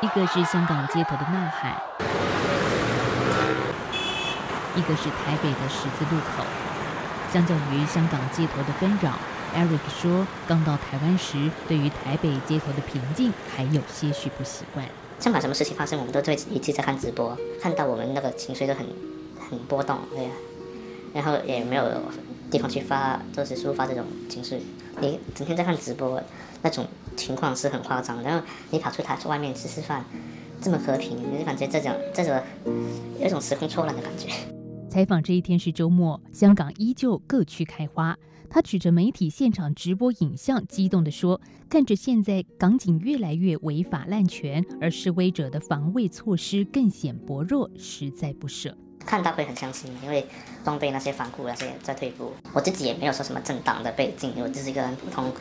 [0.02, 1.76] 一个是香港街头的呐喊，
[4.76, 6.45] 一个是台北的十字路口。
[7.34, 9.12] 相较于香港街头的纷扰
[9.56, 14.88] ，Eric 说，刚到台湾时，对于台北街头的平静还有些许不习惯。
[15.19, 18.88] 香港什么事情发生，我们都会一直在看直播，看到我们那个情绪都很
[19.50, 20.30] 很波动，对呀，
[21.13, 21.84] 然后也没有。
[22.52, 24.60] 地方去发，就是抒发这种情绪。
[25.00, 26.21] 你整天在看直播，
[26.62, 28.21] 那种情况是很夸张。
[28.21, 30.04] 然后你跑出台外面吃吃饭，
[30.60, 32.38] 这么和平，你就感觉这种这种
[33.21, 34.28] 有种时空错乱的感觉。
[34.89, 38.17] 采访这一天是周末，香港依旧各区开花。
[38.50, 41.39] 他指着媒体现场直播影像，激动地说
[41.71, 50.25] ：“看着现在港警越来越违法滥权，而示威者的防卫措施更显薄弱，实在不舍。”看到会很伤心，因为
[50.63, 52.33] 装备那些反库那些在退步。
[52.53, 55.31] 我自己也没有说什么政党的背景，我只是一个人普通，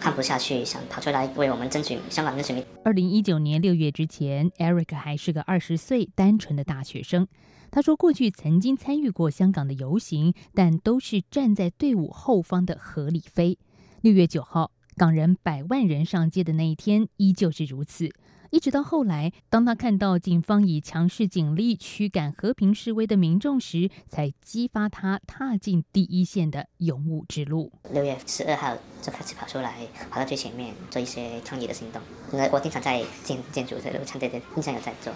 [0.00, 2.64] 看不下去，想跑出来为我们争取香港争取。
[2.84, 7.26] 二零一九年六月之前，Eric 还是个二十岁单纯的大学生。
[7.70, 13.58] 他说，过去曾经参与过香港的游行，但都是站在队伍后方的合理飞。
[14.02, 18.10] 六月九号，港人百万人上街的那一天，依旧是如此。
[18.52, 27.72] 一直到后来，当他看到警方以强势警力驱赶和平示威的民众时，才激发他踏进第一线的勇武之路。
[27.94, 32.02] 六月十二号就开始跑出来，跑到最前面做一些抗议的行动。
[32.30, 35.10] 那我经常在建建筑的路上，对对，经常有在做。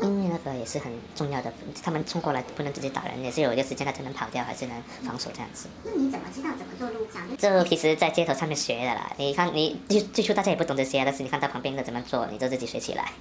[0.00, 1.52] 因为那个也是很重要的，
[1.82, 5.68] 他们冲过来不能直接打人，也是有一个时间他才能跑掉，还是能防守这样子。
[5.84, 7.22] 那你怎么知道怎么做路障？
[7.36, 9.12] 这其实，在街头上面学的啦。
[9.18, 13.12] 你看，你最最初大家也不懂这些，但是你看到旁边的怎么做，你就自己学起来。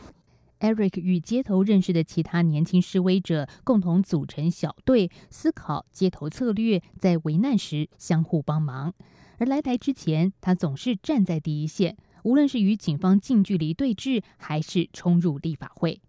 [0.62, 8.94] Eric 与街头认识的其他年轻示威者共同组成小队，思考街头策略，在危难时相互帮忙。
[9.40, 16.00] 而来台之前，他总是站在第一线，无论是与警方近距离对峙，还是冲入立法会。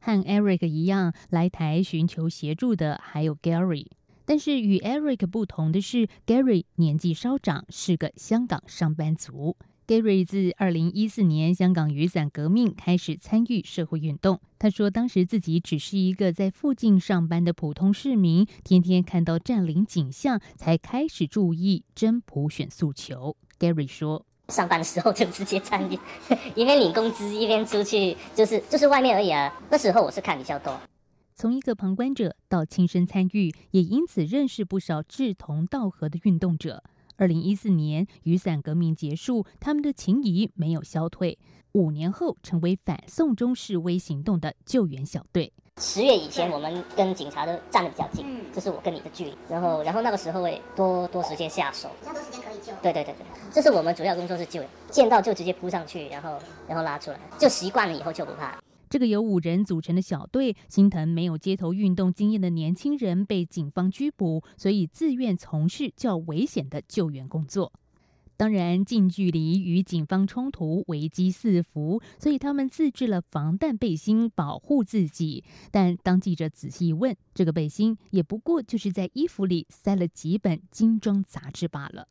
[0.00, 3.86] 和 Eric 一样来台寻求协助的还有 Gary，
[4.24, 9.56] 但是与 Eric 不同的是，Gary 年纪稍长，是个香港上班族。
[9.86, 14.40] Gary 自2014年香港雨伞革命开始参与社会运动。
[14.56, 23.36] 他说，当时自己只是一个在附近上班的普通市民，天天看到占领景象，才开始注意真普选诉求。
[23.58, 24.24] Gary 说。
[24.50, 25.98] 上班的时候就直接参与，
[26.56, 29.52] 一边领工资一边出去，就是就是外面而已啊。
[29.70, 30.78] 那时候我是看比较多，
[31.34, 36.82] 从一个旁观者到亲身参与，也因此认识不少志同道合的运动者。
[37.16, 41.38] 二零一四年雨伞革命结束，他们的情谊没有消退，
[41.72, 45.52] 五年后成为反送中示威行动的救援小队。
[45.80, 49.34] 十月以前，我们跟警察都站得比较近，这是我跟你的距离。
[49.48, 52.70] 然后，然后那个时候会多多时间下手，比较多时间可以救。
[52.82, 56.38] 对对对对，这是我们主要工作是救，见到就直接扑上去，然后
[56.68, 58.62] 然后拉出来，就习惯了以后就不怕。
[58.90, 67.72] 这个由五人组成的小队，心疼没有街头运动经验的年轻人被警方拘捕，所以自愿从事较危险的救援工作。
[68.40, 75.44] 当然，近距离与警方冲突，危机四伏，所以他们自制了防弹背心保护自己。
[75.70, 82.08] 但当记者仔细一问，这个背心也不过就是在衣服里塞了几本精装杂志罢了。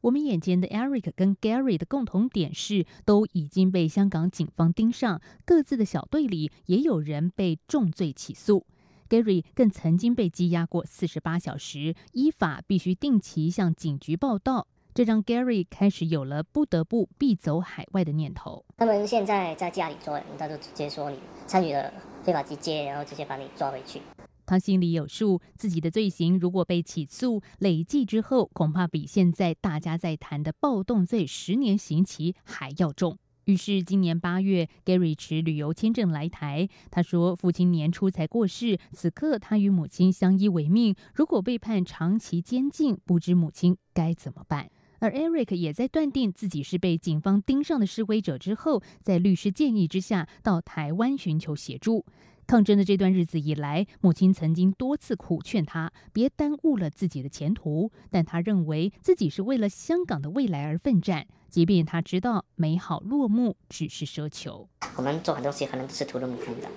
[0.00, 8.64] 我们眼前的 Eric 跟 Gary 的共同点是，都已经被香港警方盯上，各自的小队里也有人被重罪起诉。
[9.10, 18.64] Gary 更曾经被羁押过四十八小时，依法必须定期向警局报到，这让 Gary 开始有了不得不必走海外的念头。
[18.76, 24.02] 他们现在在家里抓人，他就直接说你参与了非法集结，然后直接把你抓回去。
[24.44, 33.16] 他心里有数，自己的罪行如果被起诉累计之后，恐怕比现在大家在谈的暴动罪十年刑期还要重。
[33.44, 36.68] 于是今年八月，Gary 持旅游签证来台。
[36.90, 40.94] 他说，父亲年初才过世，此刻他与母亲相依为命。
[41.14, 44.70] 如果被判长期监禁，不知母亲该怎么办。
[45.02, 52.06] 而 Eric 也在断定自己是被警方盯上的示威者之后，在律师建议之下，到台湾寻求协助。
[52.46, 64.68] 抗争的这段日子以来，母亲曾经多次苦劝他别耽误了自己的前途，但他认为自己是为了香港的未来而奋战，即便他知道美好落幕只是奢求。
[64.94, 66.68] 我们做很多东西可能是徒劳无功的，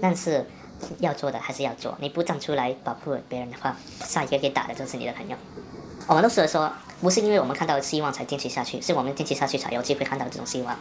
[0.00, 0.46] 但是
[1.00, 1.98] 要做的还是要做。
[2.00, 5.36] 你不站出来保护别人的话，下一个给打的就是你的朋友。
[6.08, 10.76] 我们都是说，不是因为我们看到希望才坚持下去，是我们坚持下去才有机会看到这种希望。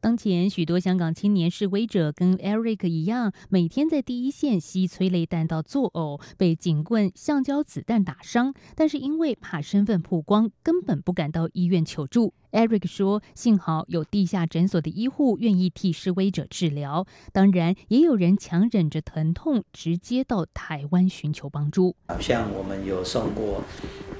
[0.00, 12.34] 当前许多香港青年示威者跟 Eric 一样，每天在第一线吸催泪弹到作呕，被警棍、橡胶子弹打伤，但是因为怕身份曝光，根本不敢到医院求助。
[12.52, 21.96] Eric 说：“幸好有地下诊所的医护愿意替示威者治疗，当然也有人强忍着疼痛，直接到台湾寻求帮助。
[22.20, 23.62] 像我们有送过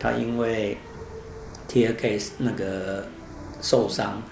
[0.05, 0.77] 他，因为
[1.69, 3.07] Tear Gas 那个
[3.61, 4.23] 受伤。”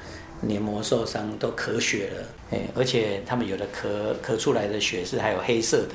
[0.44, 5.94] 黏膜受伤都咳血了，哎，而且他们有的咳咳出来的血是还有黑色的，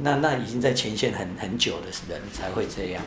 [0.00, 3.02] 那那已经在前线很很久的人才会这样，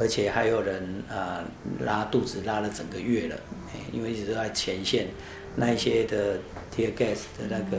[0.00, 1.44] 而且还有人啊
[1.78, 3.36] 拉肚子拉了整个月了，
[3.72, 5.06] 哎，因为一直都在前线，
[5.54, 6.36] 那一些的
[6.76, 7.76] tear gas 的那个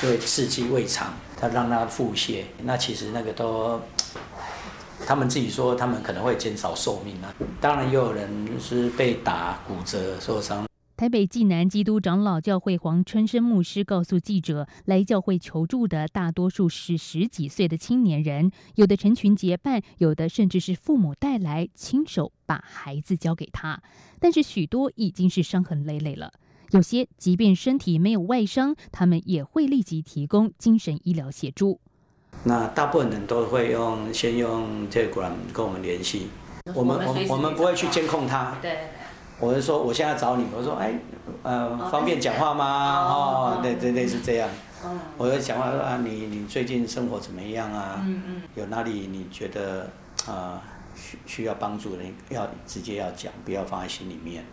[0.00, 3.82] 就会刺激胃肠，它让它腹泻，那其实那个都，
[5.06, 8.28] 他们自己说他们可能会减少寿命啊，当然也有人
[8.60, 10.66] 是被打骨折受伤。
[10.96, 23.80] 台北济南基督长老教会黄春生牧师告诉记者，来教会求助的大多数是十几岁的青年人，有的成群结伴，有的甚至是父母带来，亲手把孩子交给他。
[24.18, 26.32] 但是许多已经是伤痕累累了，
[26.72, 31.80] 有些即便身体没有外伤，他们也会立即提供精神医疗协助。
[32.44, 36.30] 那大部分人都会用先用 Telegram 跟我们联系，
[36.74, 38.56] 我们我们我们不会去监控他。
[38.62, 38.76] 对。
[39.40, 40.92] 我是说，我现在找你，我说，哎，
[41.44, 43.06] 呃，方便讲话吗？
[43.08, 44.48] 哦，对对对，是这样。
[45.16, 48.02] 我就讲话说啊，你你最近生活怎么样啊？
[48.04, 48.42] 嗯嗯。
[48.56, 49.88] 有哪里你觉得
[50.26, 50.60] 啊
[50.96, 54.44] 需需要帮助的，要直接要讲，不要放在心里面。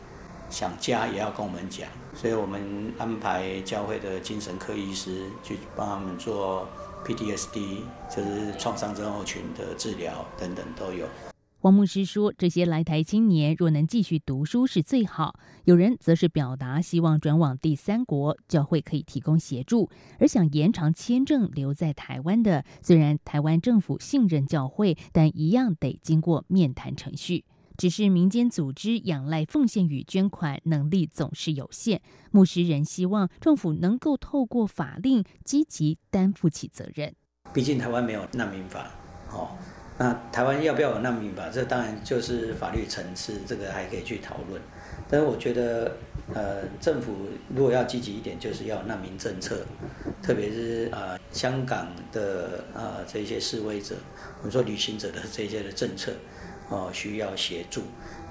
[0.49, 6.67] 想家也要跟我们讲，所以我们安排教会的精神科医师去帮他们做
[7.05, 7.79] PTSD，
[8.09, 11.05] 就是创伤症候群的治疗等等都有。
[11.61, 15.39] 王牧师说：“这些来台青年若能继续读书是最好。
[15.63, 19.89] 有人则是表达希望转往第三国，教会可以提供协助。
[20.19, 27.45] 而想延长签证留在台湾的，虽然台湾政府信任教会，但一样得经过面谈程序。
[27.77, 32.01] 只是民间组织仰赖奉献与捐款能力总是有限，
[32.31, 37.13] 牧师仍希望政府能够透过法令积极担负起责任。
[37.53, 38.91] 毕竟台湾没有难民法，
[39.31, 39.49] 哦。”
[39.97, 41.49] 那台湾要不要有难民法？
[41.49, 44.61] 这当然就是法律层次，这个还可以去讨论。
[45.09, 45.95] 但是我觉得，
[46.33, 47.13] 呃，政府
[47.55, 49.65] 如果要积极一点，就是要难民政策，
[50.21, 53.95] 特别是啊，香港的啊这些示威者，
[54.39, 56.11] 我们说旅行者的这些的政策，
[56.69, 57.81] 哦，需要协助。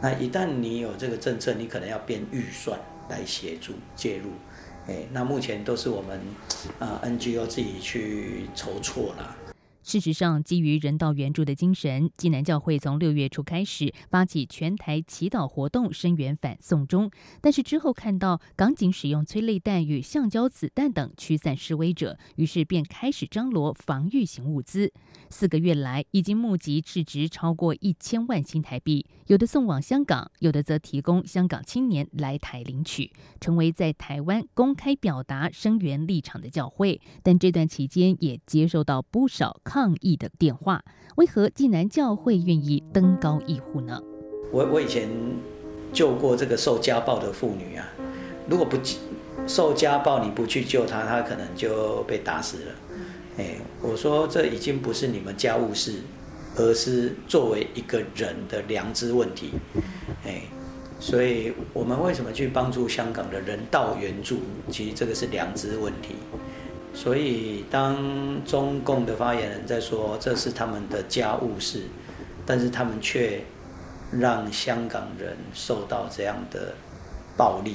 [0.01, 2.79] 那一旦你有这个政策，你可能要编预算
[3.09, 4.31] 来协助介入。
[4.87, 6.21] 哎，那目前都是我们
[6.79, 9.37] 啊 NGO 自己去筹措了。
[9.83, 17.11] 事实上，基于人道援助的精神，济南教会从六月初开始发起全台祈祷活动，声援反送中。
[17.43, 24.91] 但是之后看到港警使用催泪弹与橡胶子弹等驱散示威者，于是便开始张罗防御型物资。
[25.35, 33.11] 四个月来，已经募集市值超过一千万新台币，有的送往香港，有的则提供香港青年来台领取，
[33.41, 37.01] 成为在台湾公开表达声援立场的教会。
[37.25, 39.61] 但这段期间也接受到不少。
[39.65, 40.85] 抗议的电话，
[41.17, 44.01] 为何济南教会愿意登高一呼呢？
[44.53, 45.09] 我我以前
[45.93, 47.85] 救过这个受家暴的妇女啊，
[48.49, 48.77] 如果不
[49.49, 52.73] 受家暴，你不去救她，她可能就被打死了。
[53.37, 55.95] 哎，我说这已经不是你们家务事，
[56.57, 59.51] 而是作为一个人的良知问题。
[60.25, 60.43] 哎，
[61.01, 64.39] 所以我们为什么去帮助香港的人道援助？
[64.71, 66.15] 其实这个是良知问题。
[66.95, 67.99] 所以当
[68.45, 71.83] 中共的发言人在说这是他们的家务事，
[72.47, 73.43] 但是他们却
[74.13, 76.73] 让香港人受到这样的
[77.37, 77.75] 暴力，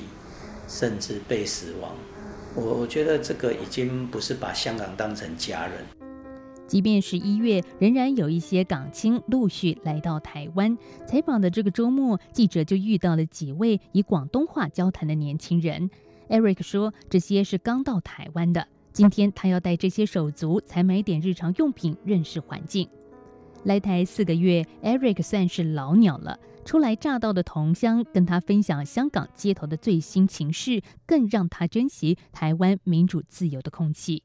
[0.69, 1.91] 甚至被死亡。
[2.55, 5.85] 我觉得这个已经不是把香港当成家人。
[6.67, 10.77] 即便是一月，仍然有一些港青陆续来到台湾
[11.07, 15.89] 采访的这个周末，记者就遇到了几位以广东话交谈的年轻人。
[16.27, 22.87] Eric 说，这些是刚到台湾的，今天他要带这些手足才买点日常用品，认识环境。
[23.63, 26.39] 来台四个月，Eric 算是老鸟了。
[26.65, 34.21] 初来乍到的同乡跟他分享香港街头的最新情势，更让他珍惜台湾民主自由的空气。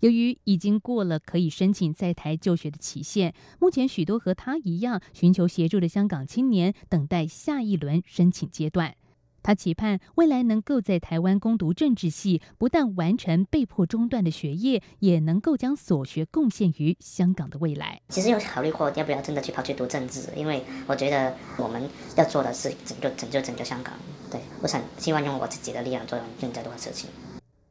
[0.00, 8.94] 由于已经过了可以申请在台就学的期限，目前许多和他一样寻求协助的香港青年等待下一轮申请阶段。
[9.42, 18.00] 他期盼未来能够在台湾攻读政治系，不但完成被迫中断的学业，也能够将所学贡献于香港的未来。
[18.08, 21.82] 其实有考虑过要不要真的去跑去读政治，因为我觉得我们
[22.16, 23.94] 要做的是拯救、拯救、拯救香港。
[24.30, 27.08] 对，我想希望用我自己的力量做更加多的事情。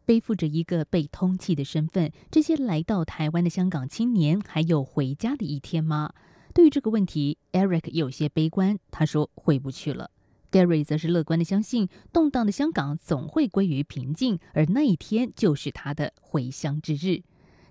[0.05, 6.13] 背负着一个被通缉的身份，这些来到台湾的香港青年还有回家的一天吗？
[6.53, 8.79] 对于这个问题，Eric 有些悲观。
[8.89, 10.09] 他说：“回不去了。
[10.51, 17.21] ”Gary 则是乐观的相信，动荡的香港总会归于平静，而那一天就是他的回乡之日。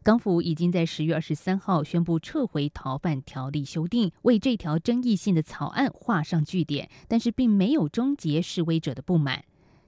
[0.03, 9.45] 港府已经在十月二十三号宣布撤回逃犯条例修订，为这条争议性的草案画上句点，但是并没有终结示威者的不满。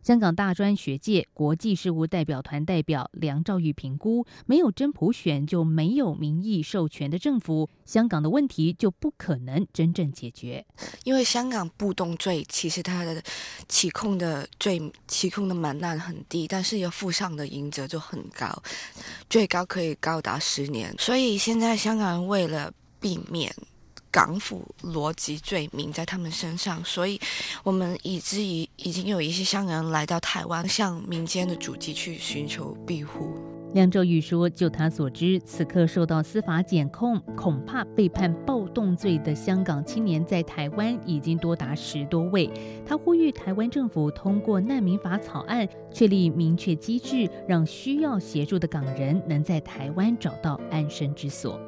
[0.09, 10.65] 香港大专学界国际事务代表团代表梁兆玉评估，没有真普选就没有民意授权的政府，香港的问题就不可能真正解决。
[11.05, 13.23] 因为香港不动罪其实它的
[13.69, 18.63] 起控的罪起控的门槛很低，但是要负上的刑责就很高，
[19.29, 20.95] 最高可以高达十年。
[20.99, 23.55] 所以现在香港人为了避免。
[24.11, 27.21] 港府逻辑罪名在他们身上，所以
[27.63, 33.35] 我们以至于已经有一些香港人来到台湾，向民间的主机去寻求庇护。
[33.75, 42.51] 梁周宇说：“就他所知，此刻受到司法检控，恐怕被判暴动罪的香港青年在台湾已经多达十多位。
[42.87, 51.61] 他呼吁台湾政府通过难民法草案，确立明确机制，让需要协助的港人能在台湾找到安身之所。”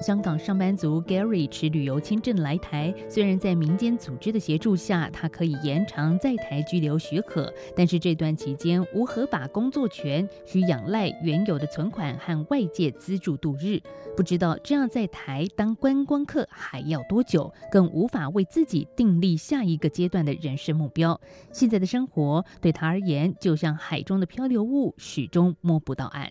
[0.00, 13.78] 香港上班族 Gary 持旅游签证来台，虽然在民间组织的协助下，他可以延长在台居留许可，但是这段期间无合法工作权，需仰赖原有的存款和外界资助度日。
[14.16, 21.20] 不知道这样在台当观光客还要多久，更无法为自己订立下一个阶段的人生目标。
[21.52, 26.30] 现在的生活对他而言，就像海中的漂流物，始终摸不到岸。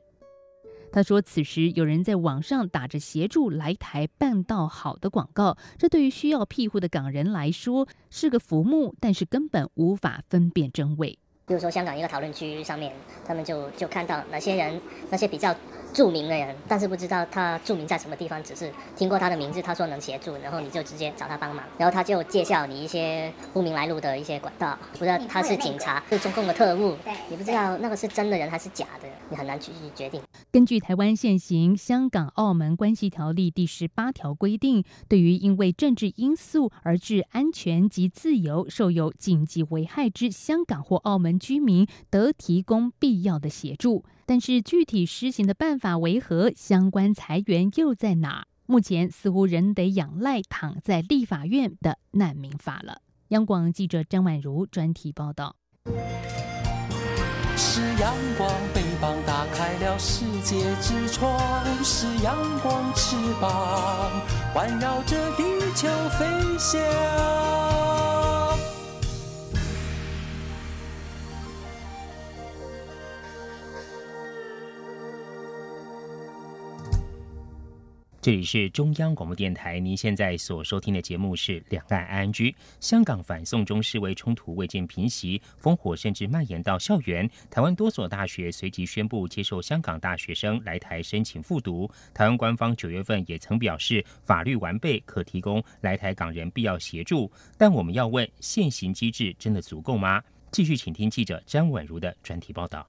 [0.92, 11.18] 他说：“此时有人在网上打着协助来台办到好的广告，这对于需要庇护的港人来说是个浮木，但是根本无法分辨真伪。
[11.46, 12.94] 比如说香港一个讨论区上面，
[13.26, 15.56] 他们就就看到哪些人，那些比较。”
[15.94, 26.96] 著名的人，但是不知道他著名在什么地方，只是听过他的名字，他说能协助，然后你就直接找他帮忙，然后他就介绍你一些不明来路的一些管道，不知道他是警察，是中共的特务，
[27.30, 30.22] 你不知道那个是真的人还是假的，你很难去决定。
[30.52, 44.06] 根据台湾现行《香港澳门关系条例》第十八条规定，对于因为政治因素而致安全及自由受有紧急危害之香港或澳门居民，得提供必要的协助。
[44.30, 46.52] 但是具体施行的办法为何？
[46.56, 48.46] 相关裁员又在哪？
[48.68, 53.02] 目前似乎仍得仰赖躺在立法院的难民法了。
[53.30, 55.56] 央广记者张婉如专题报道。
[57.58, 61.36] 是阳光，翅膀打开了世界之窗；
[61.84, 64.12] 是阳光，翅膀
[64.54, 65.88] 环绕着地球
[66.20, 66.28] 飞
[66.60, 67.99] 翔。
[78.22, 82.52] 这里是中央广播电台，您现在所收听的节目是《两岸 I N G》。
[82.82, 87.30] 香港反送中示威冲突未见平息，烽火甚至蔓延到校园。
[87.50, 91.90] 台湾多所大学随即宣布接受香港大学生来台申请复读。
[92.14, 97.32] 台湾官方九月份也曾表示，法律完备，可提供来台港人必要协助。
[97.58, 100.22] 但我们要问，现行机制真的足够吗？
[100.52, 102.86] 继续请听记者张婉如的专题报道。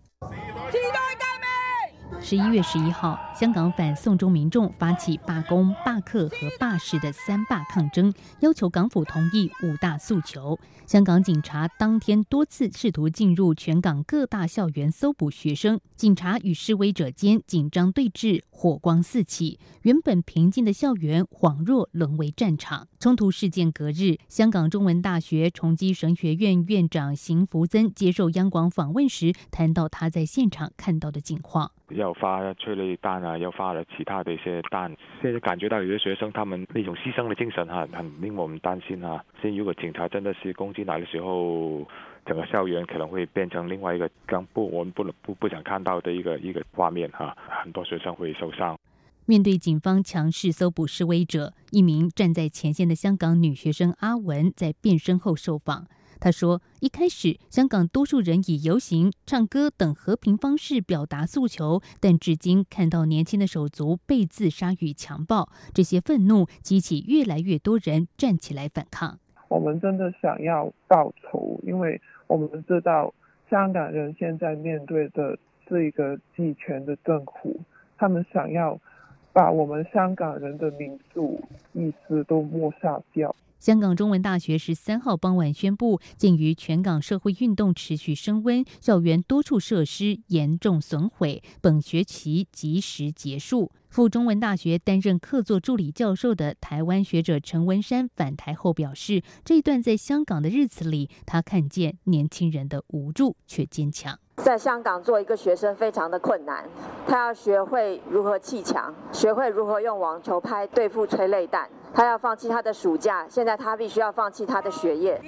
[2.19, 10.59] 十一月十一号，香港反送中民众发起罢工、罢课和罢市的三罢抗争，要求港府同意五大诉求。
[10.87, 22.89] 香港警察当天多次试图进入全港各大校园搜捕学生，警察与示威者间紧张对峙，火光四起，原本平静的校园恍若沦为战场。
[22.99, 31.73] 冲突事件隔日，香港中文大学崇基神学院院长邢福增接受央广访问时，谈到他在现场看到的景况。
[31.91, 34.95] 要发催泪弹啊，要发了其他的一些弹。
[35.21, 39.25] 现在感觉到有些学生他们那种牺牲的精神哈，很令我们担心啊。
[39.41, 41.87] 现在如果警察真的是攻击来的时候，
[42.27, 48.79] 整个校园可能会变成另外一个更不我们不能不不想看到的一个一个画面哈，很多学生会受伤。
[49.27, 55.87] 面对警方强势搜捕示威者，一名站在前线的香港女学生阿文在变身后受访。
[56.21, 69.19] 他说：“一开始，香港多数人以游行、唱歌等和平方式表达诉求，但至今看到年轻的手足被自杀与强暴，这些愤怒激起越来越多人站起来反抗。
[69.49, 73.13] 我们真的想要报仇，因为我们知道
[73.49, 75.37] 香港人现在面对的
[75.69, 77.59] 是一个集权的政府，
[77.97, 78.79] 他们想要
[79.33, 93.71] 把我们香港人的民主意识都抹杀掉。”香港中文大学十三号傍晚宣布，鉴于全港社会运动持续升温，校园多处设施严重损毁，本学期及时结束。
[93.91, 104.19] 赴中文大学担任客座助理教授的台湾学者陈文山返台后表示，这一段在香港的日子里，他看见年轻人的无助却坚强。
[104.43, 106.65] 在香港做一个学生非常的困难，
[107.07, 111.69] 他要学会如何砌墙，学会如何用网球拍对付催泪弹。
[111.93, 115.21] 他要放弃他的暑假，现在他必须要放弃他的学业。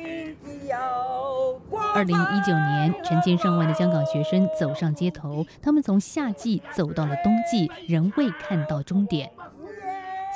[1.95, 9.31] 二零一九年，成千上万的香港学生走上街头，他们从夏季走到了冬季，仍未看到终点。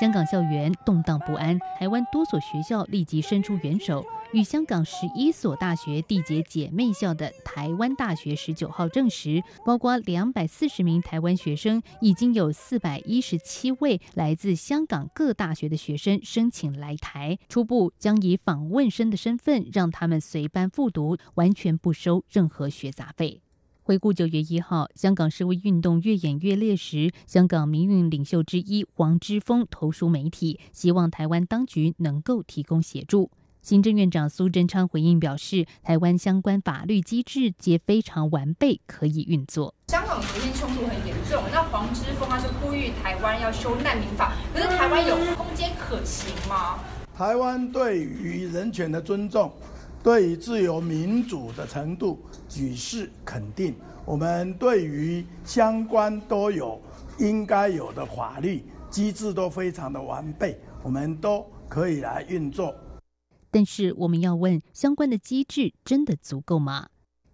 [0.00, 4.04] 香港校园动荡不安，台湾多所学校立即伸出援手。
[4.36, 23.40] 与香港十一所大学缔结姐妹校的台湾大学十九号证实，包括两百四十名台湾学生，已经有四百一十七位来自香港各大学的学生申请来台，初步将以访问生的身份让他们随班复读，完全不收任何学杂费。
[23.84, 33.30] 回顾九月一号，香港示威运动越演越烈时，香港民运领袖之一黄之锋投书媒体，希望台湾当局能够提供协助。
[33.66, 39.74] 行政院长苏贞昌回应表示，台湾相关法律机制皆非常完备，可以运作。
[39.88, 46.78] 香港昨天冲突很严重，那黄之锋他是呼吁台湾要修难民法，可是台湾有空间可行吗？
[47.18, 49.52] 台湾对于人权的尊重，
[50.00, 53.74] 对于自由民主的程度，举世肯定。
[54.04, 56.80] 我们对于相关都有
[57.18, 62.72] 应该有的法律机制都非常的完备，我们都可以来运作。
[63.56, 66.90] 但是我们要问，相关的机制真的足够吗？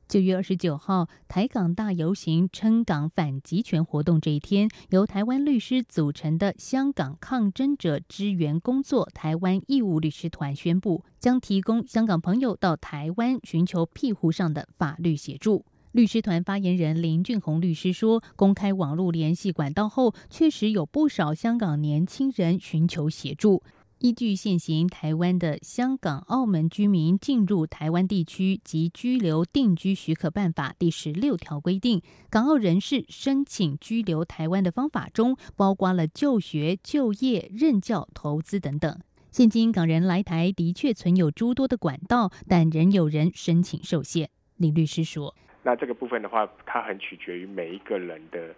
[0.07, 15.65] 九月二十九号，台港大游行撑港反集权活动这一天，由台湾律师组成的香港抗争者支援工作台湾义务律师团宣布，将提供香港朋友到台湾寻求庇护上的法律协助。
[15.91, 23.65] 律师团发言人林俊宏律师说，公开网络联系管道后，确实有不少香港年轻人寻求协助。
[24.03, 38.99] 依据现行台湾的香港、澳门居民进入台湾地区及居留定居许可办法第十六条规定，港澳人士申请居留台湾的方法中，包括了就学、就业、任教、投资等等。
[39.31, 44.29] 现今港人来台的确存有诸多的管道，但仍有人申请受限。
[44.57, 45.33] 李律师说
[45.63, 48.53] ：“那这个部分的话，它很取决于每一个人的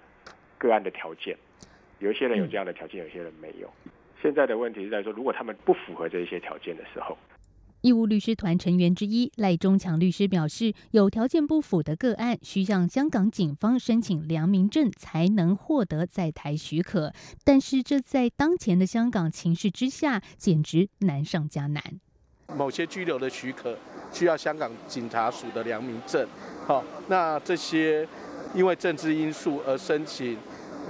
[0.57, 1.36] 个案的条件，
[1.99, 3.70] 有一些人有这样的条件，有些人没有。”
[4.24, 7.14] 现在的问题是在说，如果他们不符合这一些条件的时候，
[7.82, 17.12] 义务律师团成员之一赖中强律师表示，有条件不符的个案，需向香港警方申请良民证才能获得在台许可。
[17.44, 21.84] 但是，这在当前的香港情势之下，简直难上加难。
[22.56, 23.76] 某些拘留的许可
[24.10, 26.26] 需要香港警察署的良民证，
[26.66, 28.08] 好，那这些
[28.54, 30.38] 因为政治因素而申请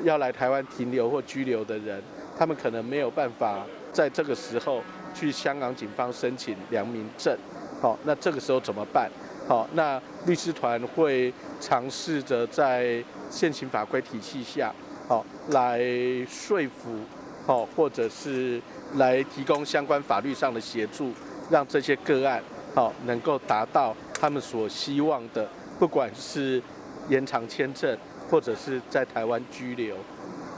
[0.04, 2.00] 要来台湾停留或拘留的人。
[2.36, 4.82] 他们可能没有办法在这个时候
[5.14, 7.36] 去香港警方申请良民证，
[7.80, 9.10] 好，那这个时候怎么办？
[9.46, 14.72] 好，那律师团会尝试着在现行法规体系下，
[15.06, 15.78] 好，来
[16.26, 16.98] 说服，
[17.46, 18.60] 好，或者是
[18.94, 21.12] 来提供相关法律上的协助，
[21.50, 22.42] 让这些个案，
[22.74, 25.46] 好，能够达到他们所希望的，
[25.78, 26.62] 不管是
[27.10, 27.96] 延长签证，
[28.30, 29.94] 或者是在台湾居留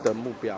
[0.04, 0.56] 的目标。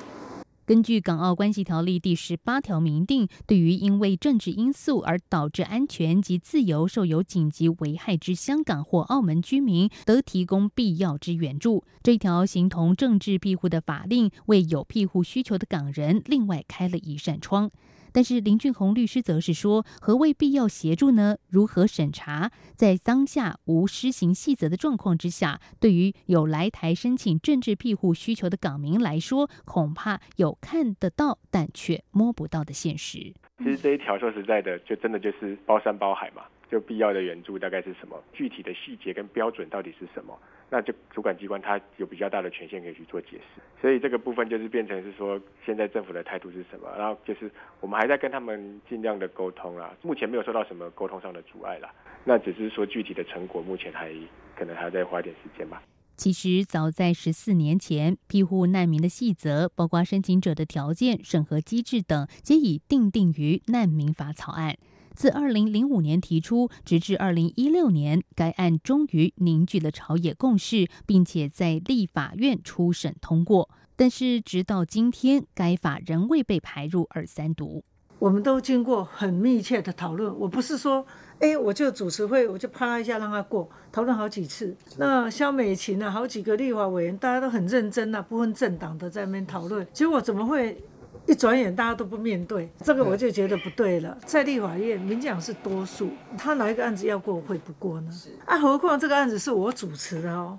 [0.68, 11.84] 根据《港澳关系条例》第十八条明定，对于因为政治因素而导致安全及自由受有紧急危害之香港或澳门居民，得提供必要之援助。
[12.02, 17.70] 这条形同政治庇护的法令，为有庇护需求的港人另外开了一扇窗。
[18.12, 21.36] 但是林俊宏律师则是说，何谓必要协助呢？
[21.48, 22.50] 如何审查？
[22.74, 33.34] 在当下无施行细则的状况之下，对于有来台申请政治庇护需求的港民来说，恐怕有看得到但却摸不到的现实。
[33.58, 36.42] 其实这一条说实在的，就真的就是包山包海嘛。
[36.70, 38.22] 就必要的援助大概是什么？
[38.32, 40.38] 具体的细节跟标准到底是什么？
[40.70, 43.62] 那就主管机关他有比较大的权限可以去做解释。
[43.80, 46.88] 所以这个部分就是变成是说，现在政府的态度是什么？
[46.98, 47.50] 然后就是
[47.80, 49.96] 我们还在跟他们尽量的沟通啦。
[50.02, 51.90] 目前没有受到什么沟通上的阻碍啦。
[52.24, 54.12] 那只是说具体的成果，目前还
[54.54, 55.82] 可能还要再花点时间吧。
[56.16, 64.76] 其实早在十四年前，庇护难民的细则，包括申请者的条件、审核机制等，皆已定定于难民法草案。
[65.18, 73.68] 自二零零五年提出，直至二零一六年，该案终于凝聚了朝野共识，并且在立法院初审通过。
[73.96, 77.82] 但是，直到今天，该法仍未被排入二三读。
[78.20, 81.04] 我们都经过很密切的讨论，我不是说，
[81.40, 84.76] 哎，我就主持会，我就啪一下让他过，讨论好几次。
[84.98, 90.80] 那肖美琴啊，好几个立法委员，大家都很认真啊，不分政党的在那边讨论，结果怎么会？
[91.28, 94.16] 一转眼，大家都不面对这个，我就觉得不对了。
[94.24, 96.08] 在立法院，民进党是多数，
[96.38, 98.10] 他哪一个案子要过会不过呢？
[98.46, 100.58] 啊，何况这个案子是我主持的哦，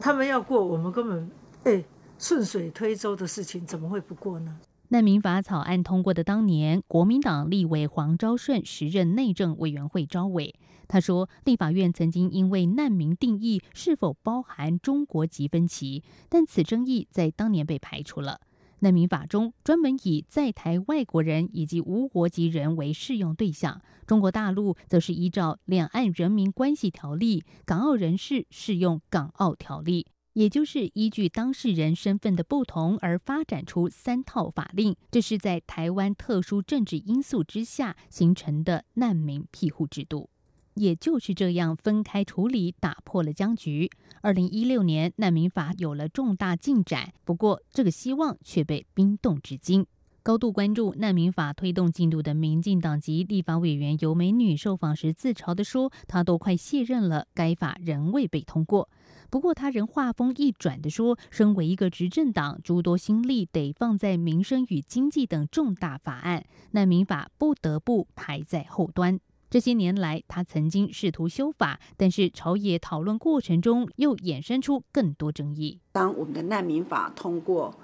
[0.00, 1.30] 他们要过，我们根本
[1.64, 1.84] 哎
[2.18, 4.58] 顺水推舟的事情，怎么会不过呢？
[4.88, 10.54] 难民法草案通过的当年，国民党立委黄昭顺时任内政委员会招委，
[10.88, 18.40] 他说，立法院曾经因为难民定义是否包含中国籍分歧，但此争议在当年被排除了。
[18.80, 34.94] 难民法中专门以在台外国人以及无国籍人为适用对象，中国大陆则是依照《两岸人民关系条例》，港澳人士适用《港澳条例》，也就是依据当事人身份的不同而发展出三套法令。
[35.10, 40.28] 这是在台湾特殊政治因素之下形成的难民庇护制度。
[40.74, 43.90] 也就是这样分开处理，打破了僵局。
[44.26, 49.86] 二零一六年难民法有了重大进展，不过这个希望却被冰冻至今。
[50.24, 58.90] 高度关注难民法推动进度的民进党籍立法委员尤美女受访时自嘲地说：“她都快卸任了，该法仍未被通过。”
[59.30, 75.80] 不过，他仍话锋一转地说：“身为一个执政党，诸多心力得放在民生与经济等重大法案，难民法不得不排在后端。”这些年来，他曾经试图修法，但是朝野讨论过程中又衍生出更多争议。
[75.92, 77.74] 当我们的难民法通过，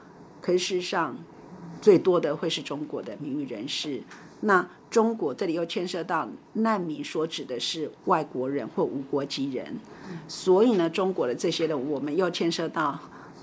[0.40, 1.16] 可是事实上
[1.80, 4.02] 最多的会是中国的名誉人士。
[4.40, 9.78] 那中国这里又牵涉到难民，所指的是外国人或无国籍人，
[10.26, 12.98] 所以呢，中国的这些人，我们又牵涉到。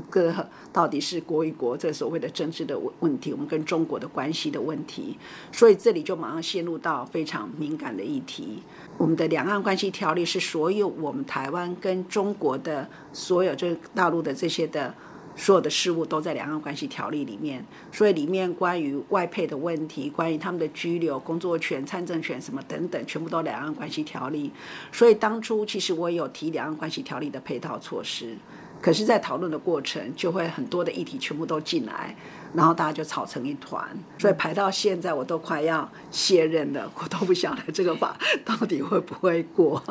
[0.10, 5.18] 个到底是国与国这所谓的政治的问问题，我们跟中国的关系的问题，
[5.52, 8.64] 所以这里就马上陷入到非常敏感的议题。
[8.97, 14.93] 我们的两岸关系条例是所有我们台湾跟中国的所有就是大陆的这些的
[15.36, 24.52] 所有的事物都在两岸关系条例里面，所以里面关于外配的问题，关于他们的居留、工作权、参政权什么等等，全部都两岸关系条例。
[24.91, 28.36] 所以当初其实我有提两岸关系条例的配套措施。
[28.82, 32.15] 可是，在讨论的过程，就会很多的议题全部都进来，
[32.53, 33.86] 然后大家就吵成一团。
[34.17, 39.84] 所以排到现在，我都快要卸任了，我都不晓得这个法到底会不会过。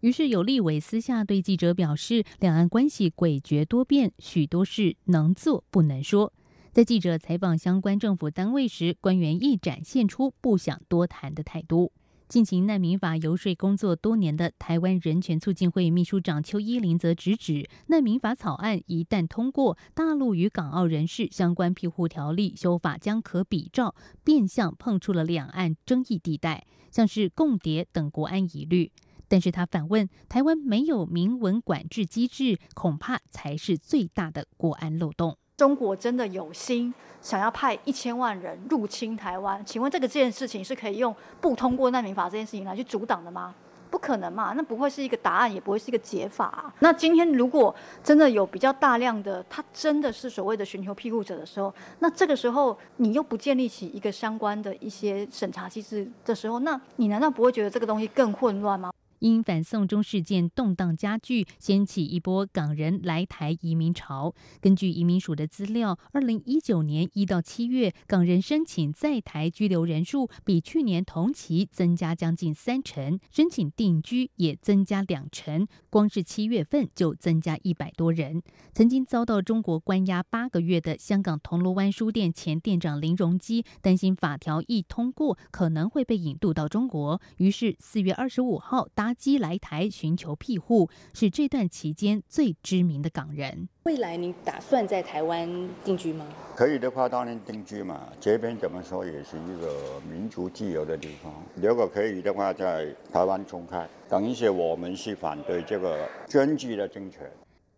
[0.00, 6.30] 于是有立委私下对记者表示，两岸关系诡谲多变，许多事能做不能说。
[6.72, 11.90] 在记者采访相关政府单位时，官员亦展现出不想多谈的态度。
[12.34, 28.90] 进行难民法游说工作多年的台湾人权促进会秘书长邱依林则直指，难民法草案一旦通过，大陆与港澳人士相关庇护条例修法将可比照，变相碰触了两岸争议地带，像是共谍等国安疑虑。
[29.28, 35.38] 但是他反问，台湾没有明文管制机制，恐怕才是最大的国安漏洞。
[35.56, 36.92] 中国真的有心
[37.22, 39.64] 想要派一千万人入侵台湾？
[39.64, 43.54] 请问这个这件事情是可以用不通过难民法这件事情来去阻挡的吗？
[43.88, 46.74] 不可能嘛，那不会是一个答案，也不会是一个解法。
[46.80, 58.90] 那今天如果真的有比较大量的他真的是所谓的寻求庇护者的时候，那这个时候你又不建立起一个相关的一些审查机制的时候，那你难道不会觉得这个东西更混乱吗？
[59.24, 64.34] 因反送中事件动荡加剧，掀起一波港人来台移民潮。
[64.60, 75.66] 根据移民署的资料，二零一九年一到七月，港人申请在台居留人数比去年同期增加将近三成，申请定居也增加两成。
[75.88, 78.42] 光是七月份就增加一百多人。
[78.74, 93.68] 曾经遭到中国关押八个月的香港铜锣湾书店前店长林荣基，担心法条一通过，可能会被引渡到中国，于是四月二十五号搭机来台寻求庇护，是这段期间最知名的港人。
[93.84, 95.48] 未来你打算在台湾
[95.84, 96.26] 定居吗？
[96.56, 98.08] 可以的话，当然定居嘛。
[98.18, 101.32] 这边怎么说也是一个民族自由的地方。
[101.54, 103.86] 如果可以的话，在台湾重开。
[104.08, 107.18] 等于是我们是反对这个专制的政策。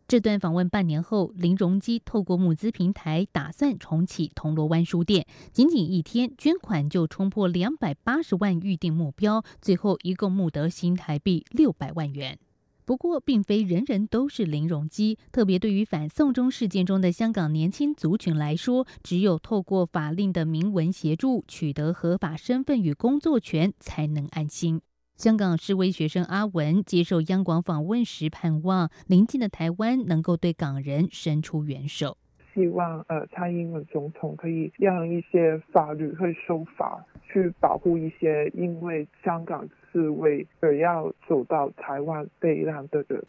[0.08, 12.38] 这段访问半年后，林荣基透过募资平台打算重启铜锣湾书店，仅仅一天捐款就冲破两百八十万预定目标，最后一共募得新台币六百万元。
[12.84, 15.18] 不过，并非人人都是林荣基。
[15.32, 24.80] 特别对于反送中事件中的香港年轻族群来说，只有透过法令的明文协助，取得合法身份与工作权，才能安心。
[25.16, 32.18] 香港示威学生阿文接受央广访问时，盼望邻近的台湾能够对港人伸出援手。
[32.54, 37.02] 希望呃，蔡英文总统可以让一些法律会守法，
[37.32, 43.24] 去保护一些因为香港示威而要走到台湾避難的人。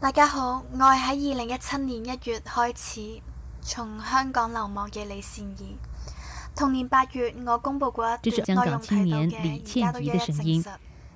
[0.00, 3.20] 大家好，我係喺二零一七年一月開始
[3.60, 5.74] 從香港流亡嘅李善儀。
[6.56, 10.74] 同年八月，我公布過一段內容提到嘅而家都一一證實。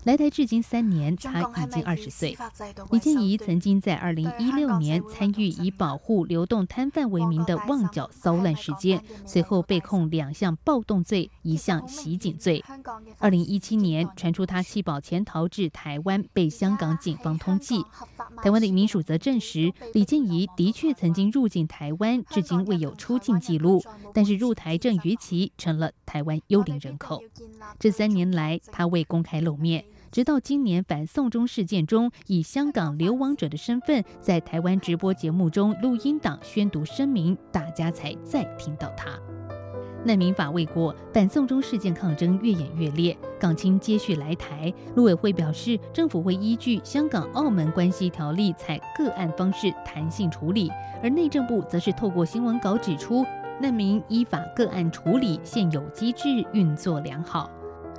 [0.08, 2.34] 来台至今三年，他已经二十岁。
[2.90, 12.64] 李建怡曾经在二零一六年参与以保护流动摊贩为名的旺角骚乱事件，随后被控两项暴动罪，一项袭警罪。
[13.18, 17.84] 二零一七年传出他弃保潜逃至台湾，被香港警方通缉。
[18.42, 23.84] 台湾的移民署则证实，李建怡的确曾经入境台湾，至今未有出境记录，
[24.14, 27.22] 但是入台证逾期，成了台湾幽灵人口。
[27.78, 29.84] 这三年来，他未公开露面。
[30.10, 39.18] 直到今年反送中事件中，以香港流亡者的身份，在台湾直播节目中录音档宣读声明，大家才再听到他。
[40.04, 44.72] 难民法未过，反送中事件抗争越演越烈，港青接续来台。
[44.94, 50.70] 陆委会表示，政府会依据《香港澳门关系条例》采个案方式弹性处理，
[51.02, 53.26] 而内政部则是透过新闻稿指出，
[53.60, 57.50] 难民依法个案处理现有机制运作良好。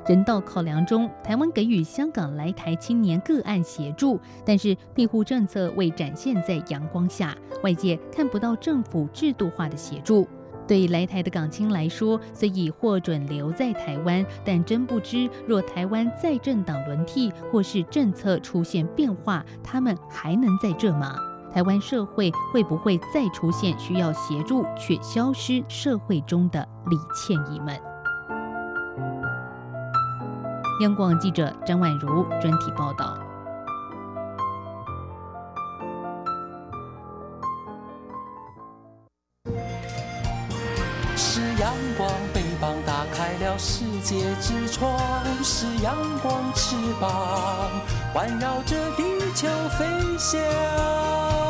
[0.09, 10.27] 人道考量中，台湾给予香港来台青年个案协助，但是庇护政策未展现在阳光下，外界看不到政府制度化的协助。
[10.67, 21.15] 对来台的港青来说，虽已获准留在台湾，但真不知若台湾再政党轮替或是政策出现变化，他们还能在这吗？
[21.53, 27.79] 台湾社会会不会再出现需要协助却消失社会中的李倩怡们？
[30.79, 33.17] 央广记者张婉如专题报道。
[41.17, 44.97] 是阳光，翅膀打开了世界之窗；
[45.43, 47.09] 是阳光，翅膀
[48.13, 49.03] 环绕着地
[49.35, 49.85] 球飞
[50.17, 51.48] 翔。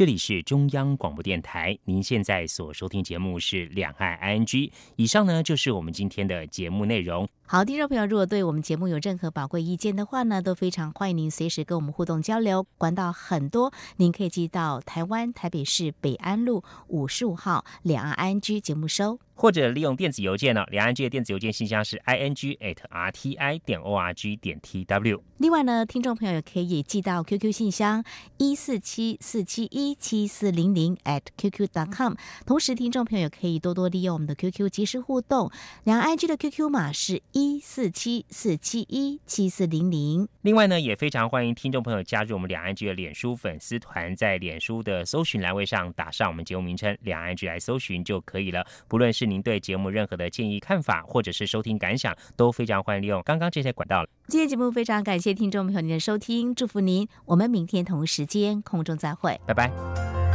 [0.00, 4.68] 这里是中央广播电台，您现在所收听节目是《两岸 I N G》。
[4.96, 7.28] 以上呢就是我们今天的节目内容。
[7.52, 12.64] 好，听众朋友，如果对我们节目有任何宝贵意见的话呢，都非常欢迎您随时跟我们互动交流。
[12.78, 19.18] 管道很多，您可以寄到台湾台北市北安路五十五号《两岸 I N G》节目收。
[19.34, 20.66] 或者利用电子邮件呢？
[20.70, 24.84] 两岸 G 的电子邮件信箱是 i n g at r t i 点 o r g 点 t
[24.84, 25.22] w。
[25.38, 28.04] 另外呢，听众朋友也可以寄到 QQ 信箱
[28.36, 32.12] 一四七四七一七四零零 at qq dot com。
[32.44, 35.50] 同时，听众朋友可以多多利用我们的 QQ 及时互动。
[35.84, 40.28] 两岸 IG 的 QQ 码是一四七四七一七四零零。
[40.42, 48.66] 另外呢，也非常欢迎听众朋友加入我们两岸局的脸书粉丝团，在脸书的搜寻栏位上打上我们节目名称“两岸局来搜寻就可以了。
[48.88, 54.06] 不论是您对节目任何的建议、看法，或者是收听感想，都非常欢迎利用刚刚这些管道。
[54.28, 60.29] 今天节目非常感谢听众朋友您的收听，祝福您，我们明天同一时间空中再会，拜拜。